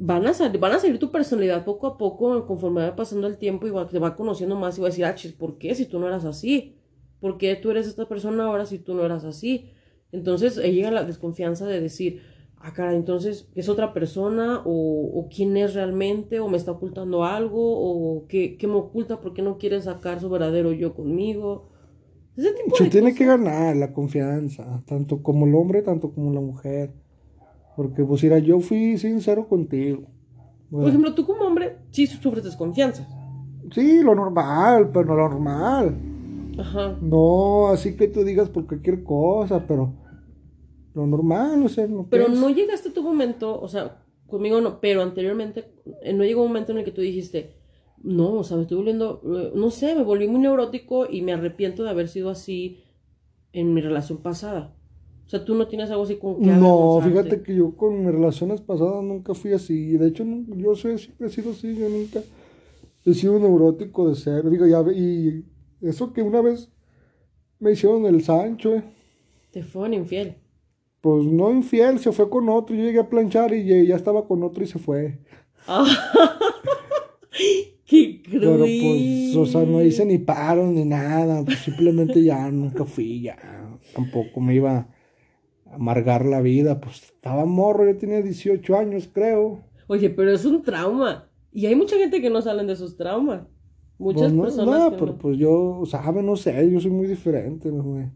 van 0.00 0.26
a, 0.26 0.34
salir, 0.34 0.60
van 0.60 0.72
a 0.72 0.78
salir 0.78 0.98
tu 0.98 1.10
personalidad 1.10 1.64
poco 1.64 1.86
a 1.86 1.98
poco 1.98 2.46
conforme 2.46 2.82
va 2.82 2.96
pasando 2.96 3.26
el 3.26 3.36
tiempo 3.36 3.66
y 3.66 3.72
te 3.90 3.98
va 3.98 4.14
conociendo 4.14 4.56
más 4.56 4.78
y 4.78 4.80
va 4.80 4.86
a 4.86 4.90
decir, 4.90 5.04
ah, 5.04 5.14
chis, 5.14 5.32
¿por 5.32 5.58
qué 5.58 5.74
si 5.74 5.86
tú 5.86 5.98
no 5.98 6.06
eras 6.06 6.24
así? 6.24 6.76
¿Por 7.20 7.36
qué 7.36 7.56
tú 7.56 7.70
eres 7.70 7.88
esta 7.88 8.08
persona 8.08 8.44
ahora 8.44 8.64
si 8.64 8.78
tú 8.78 8.94
no 8.94 9.04
eras 9.04 9.24
así? 9.24 9.72
Entonces 10.12 10.56
llega 10.56 10.90
la 10.90 11.04
desconfianza 11.04 11.66
de 11.66 11.80
decir, 11.80 12.22
ah, 12.58 12.72
cara, 12.72 12.94
entonces, 12.94 13.48
¿es 13.56 13.68
otra 13.68 13.92
persona? 13.92 14.62
O, 14.64 15.28
quién 15.34 15.56
es 15.56 15.74
realmente? 15.74 16.38
¿O 16.38 16.48
me 16.48 16.56
está 16.56 16.72
ocultando 16.72 17.24
algo? 17.24 17.60
¿O 17.60 18.26
qué, 18.28 18.56
me 18.62 18.74
oculta? 18.74 19.20
¿Por 19.20 19.34
qué 19.34 19.42
no 19.42 19.58
quiere 19.58 19.80
sacar 19.82 20.20
su 20.20 20.30
verdadero 20.30 20.72
yo 20.72 20.94
conmigo? 20.94 21.70
Ese 22.36 22.54
Se 22.74 22.88
tiene 22.88 23.14
que 23.16 23.26
ganar 23.26 23.74
la 23.76 23.92
confianza, 23.92 24.82
tanto 24.86 25.24
como 25.24 25.46
el 25.46 25.56
hombre, 25.56 25.82
tanto 25.82 26.12
como 26.12 26.32
la 26.32 26.40
mujer. 26.40 26.92
Porque, 27.78 28.02
pues, 28.02 28.24
mira, 28.24 28.40
yo 28.40 28.58
fui 28.58 28.98
sincero 28.98 29.46
contigo. 29.46 30.02
Por 30.68 30.88
ejemplo, 30.88 31.14
tú 31.14 31.24
como 31.24 31.44
hombre, 31.44 31.76
sí 31.92 32.08
sufres 32.08 32.42
desconfianza. 32.42 33.06
Sí, 33.72 34.02
lo 34.02 34.16
normal, 34.16 34.90
pero 34.92 35.04
no 35.04 35.14
lo 35.14 35.28
normal. 35.28 35.96
Ajá. 36.58 36.98
No, 37.00 37.68
así 37.68 37.94
que 37.94 38.08
tú 38.08 38.24
digas 38.24 38.50
por 38.50 38.66
cualquier 38.66 39.04
cosa, 39.04 39.64
pero 39.64 39.94
lo 40.92 41.06
normal, 41.06 41.62
o 41.62 41.68
sea, 41.68 41.86
no 41.86 42.08
Pero 42.10 42.28
no 42.28 42.50
llegaste 42.50 42.88
a 42.88 42.92
tu 42.92 43.04
momento, 43.04 43.60
o 43.60 43.68
sea, 43.68 44.02
conmigo 44.26 44.60
no, 44.60 44.80
pero 44.80 45.02
anteriormente, 45.02 45.72
eh, 46.02 46.12
no 46.12 46.24
llegó 46.24 46.42
un 46.42 46.48
momento 46.48 46.72
en 46.72 46.78
el 46.78 46.84
que 46.84 46.90
tú 46.90 47.00
dijiste, 47.00 47.54
no, 48.02 48.32
o 48.32 48.42
sea, 48.42 48.56
me 48.56 48.64
estoy 48.64 48.78
volviendo, 48.78 49.22
eh, 49.24 49.52
no 49.54 49.70
sé, 49.70 49.94
me 49.94 50.02
volví 50.02 50.26
muy 50.26 50.40
neurótico 50.40 51.06
y 51.08 51.22
me 51.22 51.32
arrepiento 51.32 51.84
de 51.84 51.90
haber 51.90 52.08
sido 52.08 52.28
así 52.28 52.82
en 53.52 53.72
mi 53.72 53.80
relación 53.80 54.18
pasada. 54.18 54.74
O 55.28 55.30
sea, 55.30 55.44
tú 55.44 55.54
no 55.54 55.68
tienes 55.68 55.90
algo 55.90 56.04
así 56.04 56.16
con 56.16 56.40
que 56.40 56.46
No, 56.46 57.02
fíjate 57.04 57.42
que 57.42 57.54
yo 57.54 57.76
con 57.76 58.02
mis 58.02 58.10
relaciones 58.10 58.62
pasadas 58.62 59.04
nunca 59.04 59.34
fui 59.34 59.52
así. 59.52 59.98
De 59.98 60.08
hecho, 60.08 60.24
yo 60.56 60.74
sé, 60.74 60.96
siempre 60.96 61.26
he 61.26 61.30
sido 61.30 61.50
así, 61.50 61.76
yo 61.76 61.86
nunca 61.90 62.20
he 63.04 63.12
sido 63.12 63.38
neurótico 63.38 64.08
de 64.08 64.16
ser. 64.16 64.48
Digo, 64.48 64.66
ya, 64.66 64.80
y 64.90 65.44
eso 65.82 66.14
que 66.14 66.22
una 66.22 66.40
vez 66.40 66.70
me 67.58 67.72
hicieron 67.72 68.06
el 68.06 68.24
Sancho, 68.24 68.74
eh. 68.74 68.82
Te 69.50 69.62
fueron 69.62 69.92
infiel. 69.92 70.36
Pues 71.02 71.26
no 71.26 71.52
infiel, 71.52 71.98
se 71.98 72.10
fue 72.10 72.30
con 72.30 72.48
otro. 72.48 72.74
Yo 72.74 72.84
llegué 72.84 73.00
a 73.00 73.10
planchar 73.10 73.52
y 73.52 73.86
ya 73.86 73.96
estaba 73.96 74.26
con 74.26 74.42
otro 74.42 74.64
y 74.64 74.66
se 74.66 74.78
fue. 74.78 75.18
¡Qué 77.84 78.22
cruel! 78.22 78.40
Pero 78.40 78.58
pues, 78.60 79.36
o 79.36 79.44
sea, 79.44 79.66
no 79.66 79.82
hice 79.82 80.06
ni 80.06 80.16
paro 80.16 80.68
ni 80.68 80.86
nada. 80.86 81.44
Pues, 81.44 81.58
simplemente 81.58 82.24
ya 82.24 82.50
nunca 82.50 82.86
fui, 82.86 83.24
ya. 83.24 83.36
Tampoco 83.94 84.40
me 84.40 84.54
iba 84.54 84.88
amargar 85.72 86.24
la 86.24 86.40
vida. 86.40 86.80
Pues 86.80 87.04
estaba 87.04 87.44
morro, 87.44 87.86
yo 87.86 87.96
tenía 87.96 88.22
18 88.22 88.76
años, 88.76 89.08
creo. 89.12 89.64
Oye, 89.86 90.10
pero 90.10 90.32
es 90.32 90.44
un 90.44 90.62
trauma. 90.62 91.28
Y 91.52 91.66
hay 91.66 91.74
mucha 91.74 91.96
gente 91.96 92.20
que 92.20 92.30
no 92.30 92.42
salen 92.42 92.66
de 92.66 92.74
esos 92.74 92.96
traumas. 92.96 93.46
Muchas 93.98 94.32
pues, 94.32 94.34
no, 94.34 94.42
personas. 94.42 94.92
No, 94.92 94.96
pero 94.96 95.18
pues 95.18 95.38
yo, 95.38 95.82
sabe, 95.86 96.22
no 96.22 96.36
sé, 96.36 96.70
yo 96.70 96.80
soy 96.80 96.90
muy 96.90 97.06
diferente, 97.06 97.70
¿no? 97.72 98.10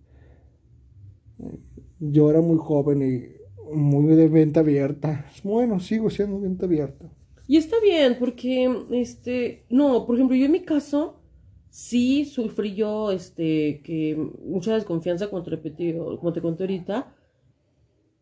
yo 1.99 2.31
era 2.31 2.41
muy 2.41 2.57
joven 2.57 3.03
y 3.03 3.75
muy 3.75 4.15
de 4.15 4.29
mente 4.29 4.61
abierta. 4.61 5.27
Bueno, 5.43 5.81
sigo 5.81 6.11
siendo 6.11 6.39
mente 6.39 6.67
abierta. 6.67 7.11
Y 7.49 7.57
está 7.57 7.77
bien, 7.81 8.17
porque, 8.19 8.73
este, 8.93 9.65
no, 9.69 10.07
por 10.07 10.17
ejemplo, 10.17 10.37
yo 10.37 10.47
en 10.47 10.53
mi 10.53 10.61
caso, 10.61 11.21
sí 11.69 12.25
sufrí 12.25 12.75
yo, 12.75 13.11
este, 13.11 13.83
que 13.83 14.17
mucha 14.45 14.75
desconfianza, 14.75 15.29
como 15.29 15.43
te 15.43 15.51
repetí, 15.51 15.95
como 15.95 16.33
te 16.33 16.41
conté 16.41 16.63
ahorita, 16.65 17.13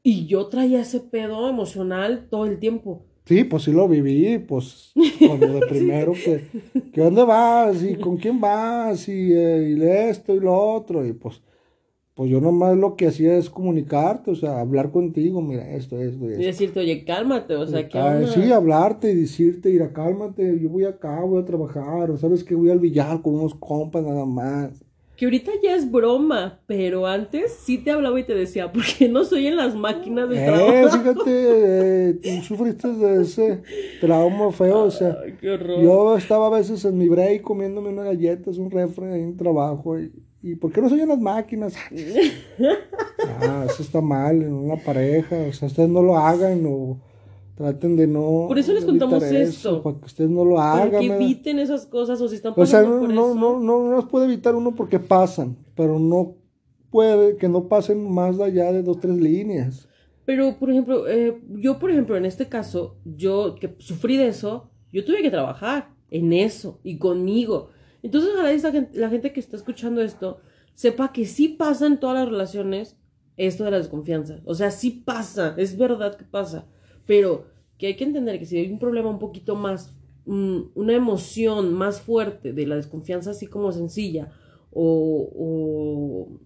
y 0.02 0.26
yo 0.26 0.46
traía 0.46 0.80
ese 0.80 1.00
pedo 1.00 1.48
emocional 1.48 2.28
todo 2.30 2.46
el 2.46 2.58
tiempo. 2.58 3.04
Sí, 3.24 3.44
pues 3.44 3.64
sí 3.64 3.72
lo 3.72 3.86
viví, 3.86 4.38
pues, 4.38 4.92
como 5.18 5.36
de 5.36 5.60
primero, 5.68 6.12
que, 6.12 6.44
que 6.92 7.00
dónde 7.00 7.24
vas 7.24 7.82
y 7.82 7.94
con 7.96 8.16
quién 8.16 8.40
vas 8.40 9.08
y, 9.08 9.32
eh, 9.32 9.76
y 9.76 9.82
esto 9.82 10.34
y 10.34 10.40
lo 10.40 10.54
otro, 10.56 11.06
y 11.06 11.12
pues 11.12 11.40
pues 12.20 12.30
yo 12.30 12.38
nomás 12.38 12.76
lo 12.76 12.96
que 12.96 13.06
hacía 13.06 13.38
es 13.38 13.48
comunicarte, 13.48 14.30
o 14.32 14.34
sea, 14.34 14.60
hablar 14.60 14.90
contigo, 14.90 15.40
mira, 15.40 15.70
esto, 15.70 15.98
esto, 15.98 16.28
esto. 16.28 16.42
Y 16.42 16.44
decirte, 16.44 16.80
oye, 16.80 17.02
cálmate, 17.02 17.54
o 17.54 17.66
sea, 17.66 17.88
que... 17.88 18.26
Sí, 18.26 18.52
hablarte 18.52 19.10
y 19.10 19.14
decirte, 19.16 19.70
mira, 19.70 19.90
cálmate, 19.90 20.60
yo 20.60 20.68
voy 20.68 20.84
acá, 20.84 21.22
voy 21.22 21.40
a 21.40 21.46
trabajar, 21.46 22.10
o 22.10 22.18
sabes 22.18 22.44
que 22.44 22.54
voy 22.54 22.68
al 22.68 22.78
billar 22.78 23.22
con 23.22 23.36
unos 23.36 23.54
compas 23.54 24.04
nada 24.04 24.26
más. 24.26 24.84
Que 25.20 25.26
ahorita 25.26 25.52
ya 25.62 25.76
es 25.76 25.92
broma, 25.92 26.60
pero 26.66 27.06
antes 27.06 27.52
sí 27.52 27.76
te 27.76 27.90
hablaba 27.90 28.18
y 28.18 28.24
te 28.24 28.34
decía, 28.34 28.72
¿por 28.72 28.82
qué 28.86 29.06
no 29.06 29.22
soy 29.22 29.48
en 29.48 29.56
las 29.56 29.74
máquinas 29.74 30.30
de 30.30 30.42
eh, 30.42 30.46
trabajo? 30.46 30.98
Fíjate, 30.98 32.08
eh, 32.08 32.14
tú 32.14 32.42
sufriste 32.42 32.88
de 32.88 33.20
ese 33.20 33.62
trauma 34.00 34.50
feo, 34.50 34.84
o 34.84 34.90
sea, 34.90 35.18
qué 35.38 35.50
horror. 35.50 35.82
yo 35.82 36.16
estaba 36.16 36.46
a 36.46 36.58
veces 36.58 36.82
en 36.86 36.96
mi 36.96 37.10
break 37.10 37.42
comiéndome 37.42 37.90
unas 37.90 38.06
galletas, 38.06 38.56
un 38.56 38.70
refre 38.70 39.12
ahí 39.12 39.20
en 39.20 39.36
trabajo 39.36 40.00
y 40.00 40.10
¿Y 40.42 40.54
por 40.54 40.72
qué 40.72 40.80
no 40.80 40.88
soy 40.88 41.02
en 41.02 41.10
las 41.10 41.20
máquinas? 41.20 41.74
ah, 43.42 43.66
eso 43.68 43.82
está 43.82 44.00
mal 44.00 44.40
en 44.40 44.54
una 44.54 44.76
pareja. 44.76 45.36
O 45.36 45.52
sea, 45.52 45.68
ustedes 45.68 45.90
no 45.90 46.00
lo 46.02 46.16
hagan 46.16 46.64
o 46.66 46.98
traten 47.60 47.94
de 47.94 48.06
no. 48.06 48.46
Por 48.48 48.58
eso 48.58 48.72
les 48.72 48.84
contamos 48.86 49.22
esto. 49.22 49.82
Para 49.82 49.98
que 49.98 50.06
ustedes 50.06 50.30
no 50.30 50.44
lo 50.46 50.58
hagan. 50.58 50.88
Para 50.90 50.98
que 51.00 51.06
eviten 51.06 51.58
esas 51.58 51.84
cosas 51.86 52.18
o 52.22 52.26
si 52.28 52.36
están 52.36 52.54
pasando 52.54 52.96
o 53.02 53.06
sea, 53.06 53.14
no, 53.14 53.14
no, 53.14 53.34
no, 53.34 53.60
no, 53.60 53.88
no 53.90 53.96
las 53.96 54.06
puede 54.06 54.24
evitar 54.24 54.54
uno 54.54 54.74
porque 54.74 54.98
pasan, 54.98 55.58
pero 55.74 55.98
no 55.98 56.36
puede 56.90 57.36
que 57.36 57.48
no 57.48 57.68
pasen 57.68 58.10
más 58.10 58.40
allá 58.40 58.72
de 58.72 58.82
dos, 58.82 58.98
tres 58.98 59.16
líneas. 59.16 59.86
Pero, 60.24 60.56
por 60.58 60.70
ejemplo, 60.70 61.06
eh, 61.06 61.38
yo, 61.50 61.78
por 61.78 61.90
ejemplo, 61.90 62.16
en 62.16 62.24
este 62.24 62.48
caso, 62.48 62.96
yo 63.04 63.56
que 63.60 63.74
sufrí 63.78 64.16
de 64.16 64.28
eso, 64.28 64.70
yo 64.92 65.04
tuve 65.04 65.22
que 65.22 65.30
trabajar 65.30 65.90
en 66.10 66.32
eso 66.32 66.80
y 66.82 66.98
conmigo. 66.98 67.68
Entonces, 68.02 68.30
ojalá 68.32 68.52
esta 68.52 68.72
gente- 68.72 68.98
la 68.98 69.10
gente 69.10 69.32
que 69.32 69.40
está 69.40 69.56
escuchando 69.56 70.00
esto 70.00 70.38
sepa 70.74 71.12
que 71.12 71.26
sí 71.26 71.48
pasa 71.48 71.86
en 71.86 72.00
todas 72.00 72.16
las 72.16 72.28
relaciones 72.28 72.96
esto 73.36 73.64
de 73.64 73.70
la 73.72 73.78
desconfianza. 73.78 74.40
O 74.44 74.54
sea, 74.54 74.70
sí 74.70 74.90
pasa, 75.04 75.54
es 75.58 75.76
verdad 75.76 76.16
que 76.16 76.24
pasa. 76.24 76.66
Pero 77.06 77.46
que 77.78 77.88
hay 77.88 77.96
que 77.96 78.04
entender 78.04 78.38
que 78.38 78.46
si 78.46 78.58
hay 78.58 78.70
un 78.70 78.78
problema 78.78 79.10
un 79.10 79.18
poquito 79.18 79.56
más, 79.56 79.94
mm, 80.26 80.60
una 80.74 80.92
emoción 80.94 81.74
más 81.74 82.00
fuerte 82.00 82.52
de 82.52 82.66
la 82.66 82.76
desconfianza, 82.76 83.30
así 83.30 83.46
como 83.46 83.72
sencilla, 83.72 84.32
o, 84.72 85.28
o 85.34 86.40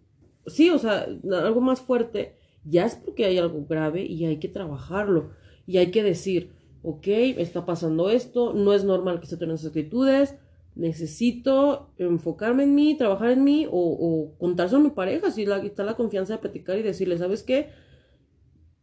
sí, 0.46 0.70
o 0.70 0.78
sea, 0.78 1.06
algo 1.32 1.61
más 1.61 1.80
fuerte, 1.80 2.37
ya 2.64 2.87
es 2.87 2.94
porque 2.96 3.25
hay 3.25 3.38
algo 3.38 3.64
grave 3.68 4.04
y 4.04 4.25
hay 4.25 4.38
que 4.38 4.49
trabajarlo. 4.49 5.30
Y 5.66 5.78
hay 5.78 5.90
que 5.90 6.02
decir, 6.02 6.52
ok, 6.82 7.06
está 7.38 7.66
pasando 7.66 8.11
esto, 8.11 8.52
no 8.52 8.73
es 8.73 8.84
normal 8.84 9.20
que 9.20 9.26
se 9.26 9.37
tengan 9.37 9.56
esas 9.56 9.68
actitudes, 9.68 10.37
necesito 10.75 11.90
enfocarme 11.99 12.64
en 12.64 12.75
mí, 12.75 12.96
trabajar 12.96 13.30
en 13.30 13.44
mí 13.44 13.66
o, 13.70 13.73
o 13.73 14.38
contarse 14.38 14.76
a 14.76 14.80
mi 14.80 14.90
pareja, 14.90 15.30
si 15.30 15.42
está 15.44 15.84
la 15.84 15.94
confianza 15.96 16.34
de 16.34 16.38
platicar 16.40 16.78
y 16.78 16.82
decirle, 16.82 17.16
¿sabes 17.18 17.42
qué? 17.42 17.70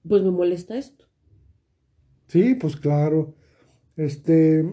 Pues 0.07 0.23
me 0.23 0.31
molesta 0.31 0.77
esto. 0.77 1.10
Sí, 2.31 2.55
pues 2.55 2.77
claro. 2.77 3.33
Este, 3.97 4.63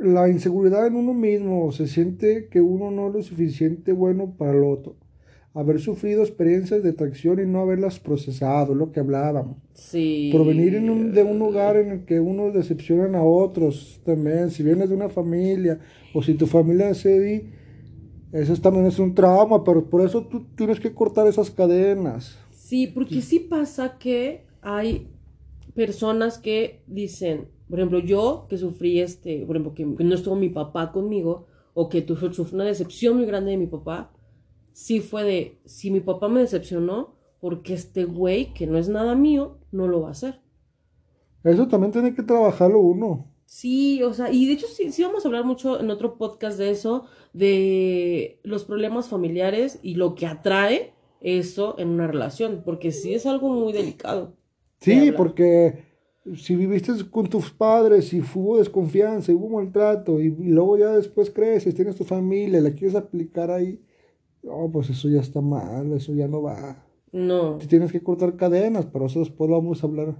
la 0.00 0.30
inseguridad 0.30 0.86
en 0.86 0.94
uno 0.96 1.12
mismo, 1.12 1.70
se 1.70 1.86
siente 1.88 2.48
que 2.48 2.62
uno 2.62 2.90
no 2.90 3.08
es 3.08 3.14
lo 3.14 3.22
suficiente 3.22 3.92
bueno 3.92 4.34
para 4.38 4.52
el 4.52 4.64
otro. 4.64 4.96
Haber 5.52 5.78
sufrido 5.78 6.22
experiencias 6.22 6.82
de 6.82 6.94
traición 6.94 7.38
y 7.38 7.44
no 7.44 7.60
haberlas 7.60 8.00
procesado, 8.00 8.72
es 8.72 8.78
lo 8.78 8.92
que 8.92 9.00
hablábamos. 9.00 9.58
Sí. 9.74 10.30
Provenir 10.32 10.74
en 10.74 10.88
un- 10.88 11.12
de 11.12 11.22
un 11.22 11.38
lugar 11.38 11.76
en 11.76 11.90
el 11.90 12.04
que 12.06 12.18
unos 12.18 12.54
decepcionan 12.54 13.14
a 13.14 13.22
otros 13.22 14.00
también, 14.04 14.50
si 14.50 14.62
vienes 14.62 14.88
de 14.88 14.94
una 14.94 15.10
familia 15.10 15.78
o 16.14 16.22
si 16.22 16.32
tu 16.32 16.46
familia 16.46 16.88
es 16.88 17.04
Eddie, 17.04 17.50
eso 18.32 18.54
es- 18.54 18.62
también 18.62 18.86
es 18.86 18.98
un 18.98 19.14
trauma, 19.14 19.62
pero 19.64 19.84
por 19.90 20.00
eso 20.00 20.26
tú 20.26 20.46
tienes 20.56 20.80
que 20.80 20.94
cortar 20.94 21.26
esas 21.26 21.50
cadenas. 21.50 22.38
Sí, 22.52 22.86
porque 22.86 23.20
sí 23.20 23.38
pasa 23.38 23.96
que 23.98 24.44
hay 24.62 25.08
personas 25.76 26.38
que 26.38 26.82
dicen, 26.88 27.48
por 27.68 27.78
ejemplo, 27.78 27.98
yo 28.00 28.46
que 28.48 28.58
sufrí 28.58 29.00
este, 29.00 29.44
por 29.46 29.56
ejemplo, 29.56 29.74
que, 29.74 29.96
que 29.96 30.04
no 30.04 30.14
estuvo 30.14 30.36
mi 30.36 30.48
papá 30.50 30.92
conmigo, 30.92 31.46
o 31.74 31.88
que 31.90 32.02
tu- 32.02 32.16
sufrí 32.16 32.54
una 32.56 32.64
decepción 32.64 33.16
muy 33.18 33.26
grande 33.26 33.52
de 33.52 33.58
mi 33.58 33.66
papá, 33.68 34.12
sí 34.72 35.00
fue 35.00 35.24
de, 35.24 35.60
si 35.66 35.90
mi 35.90 36.00
papá 36.00 36.28
me 36.28 36.40
decepcionó, 36.40 37.16
porque 37.40 37.74
este 37.74 38.04
güey, 38.04 38.54
que 38.54 38.66
no 38.66 38.78
es 38.78 38.88
nada 38.88 39.14
mío, 39.14 39.58
no 39.72 39.86
lo 39.88 40.02
va 40.02 40.08
a 40.08 40.12
hacer. 40.12 40.40
Eso 41.44 41.66
también 41.66 41.92
tiene 41.92 42.14
que 42.14 42.22
trabajarlo 42.22 42.78
uno. 42.80 43.32
Sí, 43.46 44.02
o 44.02 44.12
sea, 44.12 44.32
y 44.32 44.46
de 44.46 44.52
hecho 44.54 44.66
sí, 44.66 44.90
sí 44.92 45.02
vamos 45.04 45.24
a 45.24 45.28
hablar 45.28 45.44
mucho 45.44 45.80
en 45.80 45.90
otro 45.90 46.18
podcast 46.18 46.58
de 46.58 46.70
eso, 46.70 47.04
de 47.32 48.40
los 48.42 48.64
problemas 48.64 49.08
familiares 49.08 49.78
y 49.82 49.94
lo 49.94 50.14
que 50.16 50.26
atrae 50.26 50.94
eso 51.20 51.76
en 51.78 51.88
una 51.90 52.06
relación, 52.08 52.62
porque 52.64 52.90
sí 52.92 53.14
es 53.14 53.24
algo 53.26 53.48
muy 53.48 53.72
delicado. 53.72 54.34
Sí, 54.80 55.12
porque 55.16 55.84
si 56.36 56.56
viviste 56.56 56.92
con 57.10 57.28
tus 57.28 57.50
padres 57.50 58.12
y 58.12 58.20
hubo 58.20 58.58
desconfianza, 58.58 59.32
y 59.32 59.34
hubo 59.34 59.48
maltrato, 59.48 60.20
y, 60.20 60.26
y 60.26 60.48
luego 60.48 60.76
ya 60.76 60.96
después 60.96 61.30
creces, 61.30 61.74
tienes 61.74 61.96
tu 61.96 62.04
familia, 62.04 62.60
la 62.60 62.72
quieres 62.72 62.94
aplicar 62.94 63.50
ahí, 63.50 63.80
no, 64.42 64.70
pues 64.72 64.90
eso 64.90 65.08
ya 65.08 65.20
está 65.20 65.40
mal, 65.40 65.92
eso 65.92 66.14
ya 66.14 66.28
no 66.28 66.42
va. 66.42 66.84
No. 67.12 67.58
Te 67.58 67.66
tienes 67.66 67.92
que 67.92 68.02
cortar 68.02 68.36
cadenas, 68.36 68.86
pero 68.86 69.06
eso 69.06 69.20
después 69.20 69.50
lo 69.50 69.56
vamos 69.56 69.82
a 69.82 69.86
hablar 69.86 70.16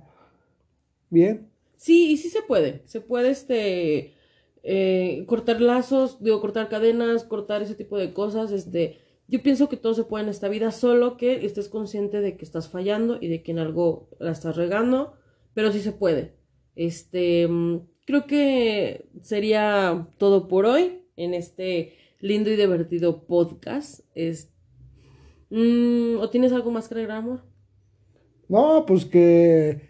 bien. 1.10 1.48
Sí, 1.76 2.12
y 2.12 2.16
sí 2.16 2.30
se 2.30 2.42
puede. 2.42 2.82
Se 2.86 3.00
puede 3.00 3.30
este 3.30 4.14
eh, 4.62 5.24
cortar 5.28 5.60
lazos, 5.60 6.22
digo, 6.22 6.40
cortar 6.40 6.68
cadenas, 6.68 7.24
cortar 7.24 7.62
ese 7.62 7.74
tipo 7.74 7.98
de 7.98 8.12
cosas. 8.12 8.50
Este, 8.50 8.98
yo 9.28 9.42
pienso 9.42 9.68
que 9.68 9.76
todo 9.76 9.94
se 9.94 10.04
puede 10.04 10.24
en 10.24 10.30
esta 10.30 10.48
vida, 10.48 10.70
solo 10.70 11.16
que 11.16 11.44
estés 11.44 11.68
consciente 11.68 12.20
de 12.20 12.36
que 12.36 12.44
estás 12.44 12.68
fallando 12.68 13.18
y 13.20 13.28
de 13.28 13.42
que 13.42 13.52
en 13.52 13.58
algo 13.58 14.08
la 14.20 14.30
estás 14.30 14.56
regando, 14.56 15.14
pero 15.54 15.72
sí 15.72 15.80
se 15.80 15.92
puede. 15.92 16.34
Este, 16.76 17.48
mm, 17.48 17.80
creo 18.04 18.26
que 18.26 19.08
sería 19.22 20.08
todo 20.18 20.46
por 20.46 20.66
hoy 20.66 21.02
en 21.16 21.34
este 21.34 21.94
lindo 22.20 22.50
y 22.50 22.56
divertido 22.56 23.26
podcast. 23.26 24.00
Es, 24.14 24.52
mm, 25.50 26.18
¿O 26.18 26.30
tienes 26.30 26.52
algo 26.52 26.70
más 26.70 26.88
que 26.88 26.94
agregar, 26.94 27.18
amor? 27.18 27.40
No, 28.48 28.84
pues 28.86 29.04
que 29.04 29.80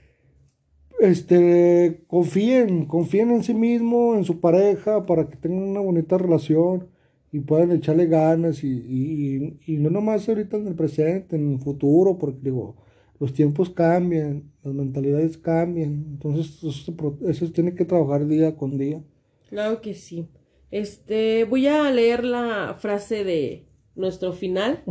este 0.99 2.05
confíen, 2.07 2.87
confíen 2.87 3.33
en 3.33 3.45
sí 3.45 3.53
mismo, 3.53 4.15
en 4.15 4.25
su 4.25 4.41
pareja, 4.41 5.05
para 5.05 5.29
que 5.29 5.37
tengan 5.37 5.65
una 5.65 5.81
bonita 5.81 6.17
relación 6.17 6.89
y 7.33 7.41
puedan 7.41 7.73
echarle 7.73 8.07
ganas 8.07 8.65
y, 8.65 8.69
y, 8.69 9.59
y 9.67 9.79
no 9.79 9.91
nomás 9.91 10.29
ahorita 10.29 10.57
en 10.57 10.69
el 10.69 10.75
presente, 10.75 11.37
en 11.37 11.53
el 11.53 11.59
futuro, 11.59 12.19
porque 12.19 12.39
digo, 12.43 12.77
los 13.19 13.33
tiempos 13.33 13.71
cambian, 13.71 14.53
las 14.63 14.75
mentalidades 14.75 15.39
cambian, 15.39 16.07
entonces 16.13 16.63
eso, 16.63 17.19
eso 17.27 17.53
tiene 17.53 17.75
que 17.75 17.85
trabajar 17.85 18.27
día 18.27 18.57
con 18.57 18.79
día. 18.79 19.03
Claro 19.49 19.81
que 19.81 19.95
sí. 19.95 20.29
Este, 20.71 21.45
voy 21.45 21.67
a 21.67 21.91
leer 21.91 22.25
la 22.25 22.77
frase 22.79 23.25
de 23.25 23.67
nuestro 23.95 24.33
final. 24.33 24.83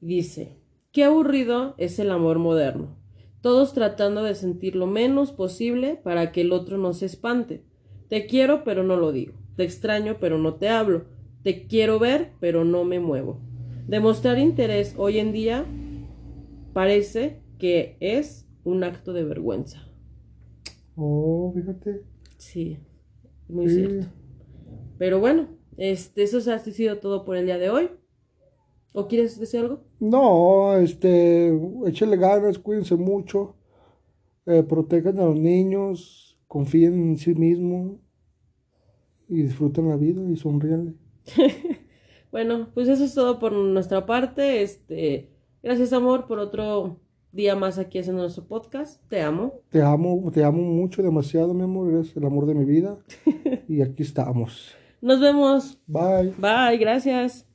Dice, 0.00 0.56
qué 0.92 1.04
aburrido 1.04 1.74
es 1.78 1.98
el 1.98 2.10
amor 2.10 2.38
moderno. 2.38 2.96
Todos 3.40 3.72
tratando 3.72 4.22
de 4.22 4.34
sentir 4.34 4.76
lo 4.76 4.86
menos 4.86 5.32
posible 5.32 5.96
para 6.02 6.32
que 6.32 6.40
el 6.42 6.52
otro 6.52 6.78
no 6.78 6.92
se 6.92 7.06
espante. 7.06 7.62
Te 8.08 8.26
quiero 8.26 8.64
pero 8.64 8.82
no 8.82 8.96
lo 8.96 9.12
digo. 9.12 9.34
Te 9.56 9.64
extraño 9.64 10.16
pero 10.20 10.38
no 10.38 10.54
te 10.54 10.68
hablo. 10.68 11.04
Te 11.48 11.66
quiero 11.66 11.98
ver 11.98 12.32
pero 12.40 12.62
no 12.66 12.84
me 12.84 13.00
muevo. 13.00 13.38
Demostrar 13.86 14.38
interés 14.38 14.94
hoy 14.98 15.18
en 15.18 15.32
día 15.32 15.64
parece 16.74 17.40
que 17.58 17.96
es 18.00 18.46
un 18.64 18.84
acto 18.84 19.14
de 19.14 19.24
vergüenza. 19.24 19.88
Oh, 20.94 21.50
fíjate. 21.54 22.02
Sí, 22.36 22.76
muy 23.48 23.66
Sí. 23.66 23.76
cierto. 23.76 24.08
Pero 24.98 25.20
bueno, 25.20 25.48
este, 25.78 26.24
eso 26.24 26.36
ha 26.52 26.58
sido 26.58 26.98
todo 26.98 27.24
por 27.24 27.38
el 27.38 27.46
día 27.46 27.56
de 27.56 27.70
hoy. 27.70 27.88
¿O 28.92 29.08
quieres 29.08 29.40
decir 29.40 29.60
algo? 29.60 29.80
No, 30.00 30.76
este, 30.76 31.58
échenle 31.86 32.18
ganas, 32.18 32.58
cuídense 32.58 32.94
mucho, 32.94 33.54
eh, 34.44 34.62
protejan 34.64 35.18
a 35.18 35.24
los 35.24 35.38
niños, 35.38 36.38
confíen 36.46 36.92
en 37.12 37.16
sí 37.16 37.34
mismos 37.34 37.92
y 39.30 39.44
disfruten 39.44 39.88
la 39.88 39.96
vida 39.96 40.20
y 40.30 40.36
sonríanle. 40.36 41.07
Bueno, 42.30 42.68
pues 42.74 42.88
eso 42.88 43.04
es 43.04 43.14
todo 43.14 43.38
por 43.38 43.52
nuestra 43.52 44.04
parte. 44.04 44.62
Este, 44.62 45.30
gracias 45.62 45.92
amor 45.92 46.26
por 46.26 46.38
otro 46.38 47.00
día 47.32 47.56
más 47.56 47.78
aquí 47.78 47.98
haciendo 47.98 48.22
nuestro 48.22 48.44
podcast. 48.44 49.02
Te 49.08 49.22
amo. 49.22 49.60
Te 49.70 49.82
amo, 49.82 50.30
te 50.32 50.44
amo 50.44 50.62
mucho, 50.62 51.02
demasiado, 51.02 51.54
mi 51.54 51.62
amor, 51.62 51.92
eres 51.92 52.14
el 52.16 52.24
amor 52.24 52.46
de 52.46 52.54
mi 52.54 52.64
vida 52.64 52.98
y 53.68 53.80
aquí 53.80 54.02
estamos. 54.02 54.74
Nos 55.00 55.20
vemos. 55.20 55.78
Bye. 55.86 56.34
Bye, 56.38 56.76
gracias. 56.78 57.47